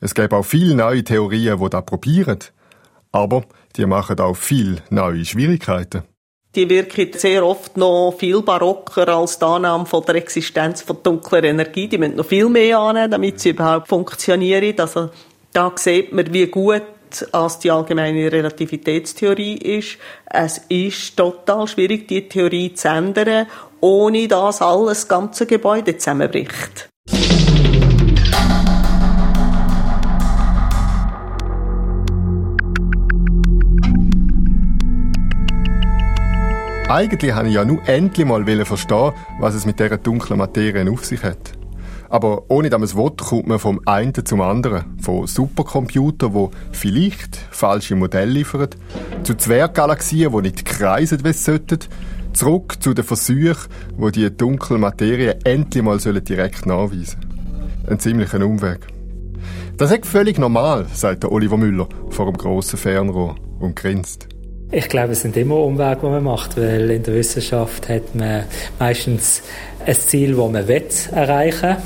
Es 0.00 0.14
gäbe 0.14 0.36
auch 0.36 0.44
viele 0.44 0.74
neue 0.74 1.04
Theorien, 1.04 1.60
die 1.60 1.70
das 1.70 1.84
probieren, 1.84 2.38
aber 3.12 3.44
die 3.76 3.86
machen 3.86 4.18
auch 4.18 4.36
viele 4.36 4.78
neue 4.90 5.24
Schwierigkeiten. 5.24 6.02
Die 6.54 6.68
wirken 6.68 7.12
sehr 7.12 7.44
oft 7.44 7.76
noch 7.76 8.14
viel 8.18 8.40
barocker 8.42 9.08
als 9.08 9.38
die 9.38 9.44
Annahme 9.44 9.84
von 9.86 10.04
der 10.04 10.16
Existenz 10.16 10.82
von 10.82 10.98
dunkler 11.02 11.44
Energie. 11.44 11.88
Die 11.88 11.98
müssen 11.98 12.16
noch 12.16 12.26
viel 12.26 12.48
mehr 12.48 12.78
annehmen, 12.78 13.10
damit 13.10 13.38
sie 13.38 13.50
überhaupt 13.50 13.88
funktionieren. 13.88 14.78
Also 14.80 15.10
da 15.52 15.72
sieht 15.76 16.12
man, 16.12 16.32
wie 16.32 16.46
gut 16.46 16.82
als 17.32 17.58
die 17.58 17.70
allgemeine 17.70 18.30
Relativitätstheorie 18.30 19.56
ist. 19.56 19.98
Es 20.26 20.58
ist 20.68 21.16
total 21.16 21.66
schwierig, 21.66 22.08
die 22.08 22.28
Theorie 22.28 22.74
zu 22.74 22.88
ändern, 22.88 23.46
ohne 23.80 24.28
dass 24.28 24.62
alles 24.62 25.08
ganze 25.08 25.46
Gebäude 25.46 25.96
zusammenbricht. 25.96 26.88
Eigentlich 36.88 37.36
wollte 37.36 37.48
ich 37.48 37.54
ja 37.54 37.66
nur 37.66 37.86
endlich 37.86 38.26
mal 38.26 38.64
verstehen, 38.64 39.12
was 39.38 39.54
es 39.54 39.66
mit 39.66 39.78
dieser 39.78 39.98
dunklen 39.98 40.38
Materie 40.38 40.90
auf 40.90 41.04
sich 41.04 41.22
hat. 41.22 41.52
Aber 42.08 42.50
ohne 42.50 42.70
dass 42.70 42.78
man 42.78 42.86
es 42.86 42.96
will, 42.96 43.10
kommt 43.10 43.46
man 43.46 43.58
vom 43.58 43.78
einen 43.84 44.14
zum 44.24 44.40
anderen. 44.40 44.98
Von 45.02 45.26
Supercomputern, 45.26 46.32
die 46.32 46.48
vielleicht 46.72 47.36
falsche 47.50 47.94
Modelle 47.94 48.32
liefern, 48.32 48.70
zu 49.22 49.34
Zwerggalaxien, 49.34 50.32
die 50.32 50.40
nicht 50.40 50.64
kreisen, 50.64 51.22
wie 51.24 51.34
sie 51.34 51.44
sollten, 51.44 51.80
zurück 52.32 52.76
zu 52.80 52.94
den 52.94 53.04
Versuchen, 53.04 53.68
wo 53.98 54.08
die 54.08 54.34
dunkle 54.34 54.78
Materie 54.78 55.38
endlich 55.44 55.84
mal 55.84 55.98
direkt 55.98 56.64
nachweisen 56.64 57.20
sollen. 57.20 57.86
Ein 57.86 58.00
ziemlicher 58.00 58.42
Umweg. 58.42 58.86
Das 59.76 59.92
ist 59.92 60.06
völlig 60.06 60.38
normal, 60.38 60.86
sagt 60.94 61.24
der 61.24 61.32
Oliver 61.32 61.58
Müller 61.58 61.88
vor 62.08 62.24
dem 62.24 62.38
grossen 62.38 62.78
Fernrohr 62.78 63.36
und 63.60 63.76
grinst. 63.76 64.37
Ich 64.70 64.90
glaube, 64.90 65.12
es 65.12 65.22
sind 65.22 65.34
immer 65.38 65.56
Umwege, 65.56 66.00
die 66.02 66.06
man 66.08 66.22
macht, 66.22 66.58
weil 66.58 66.90
in 66.90 67.02
der 67.02 67.14
Wissenschaft 67.14 67.88
hat 67.88 68.14
man 68.14 68.44
meistens 68.78 69.42
ein 69.86 69.94
Ziel, 69.94 70.36
das 70.36 70.50
man 70.52 70.68
will 70.68 70.84
erreichen 71.12 71.76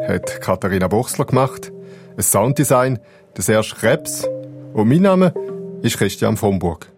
hat 0.07 0.39
Katharina 0.41 0.87
Bochsler 0.87 1.25
gemacht, 1.25 1.71
ein 2.15 2.23
Sounddesign 2.23 2.99
der 3.35 3.43
Serge 3.43 3.75
Krebs 3.79 4.27
und 4.73 4.89
mein 4.89 5.01
Name 5.01 5.33
ist 5.81 5.97
Christian 5.97 6.37
von 6.37 6.59
Burg. 6.59 6.91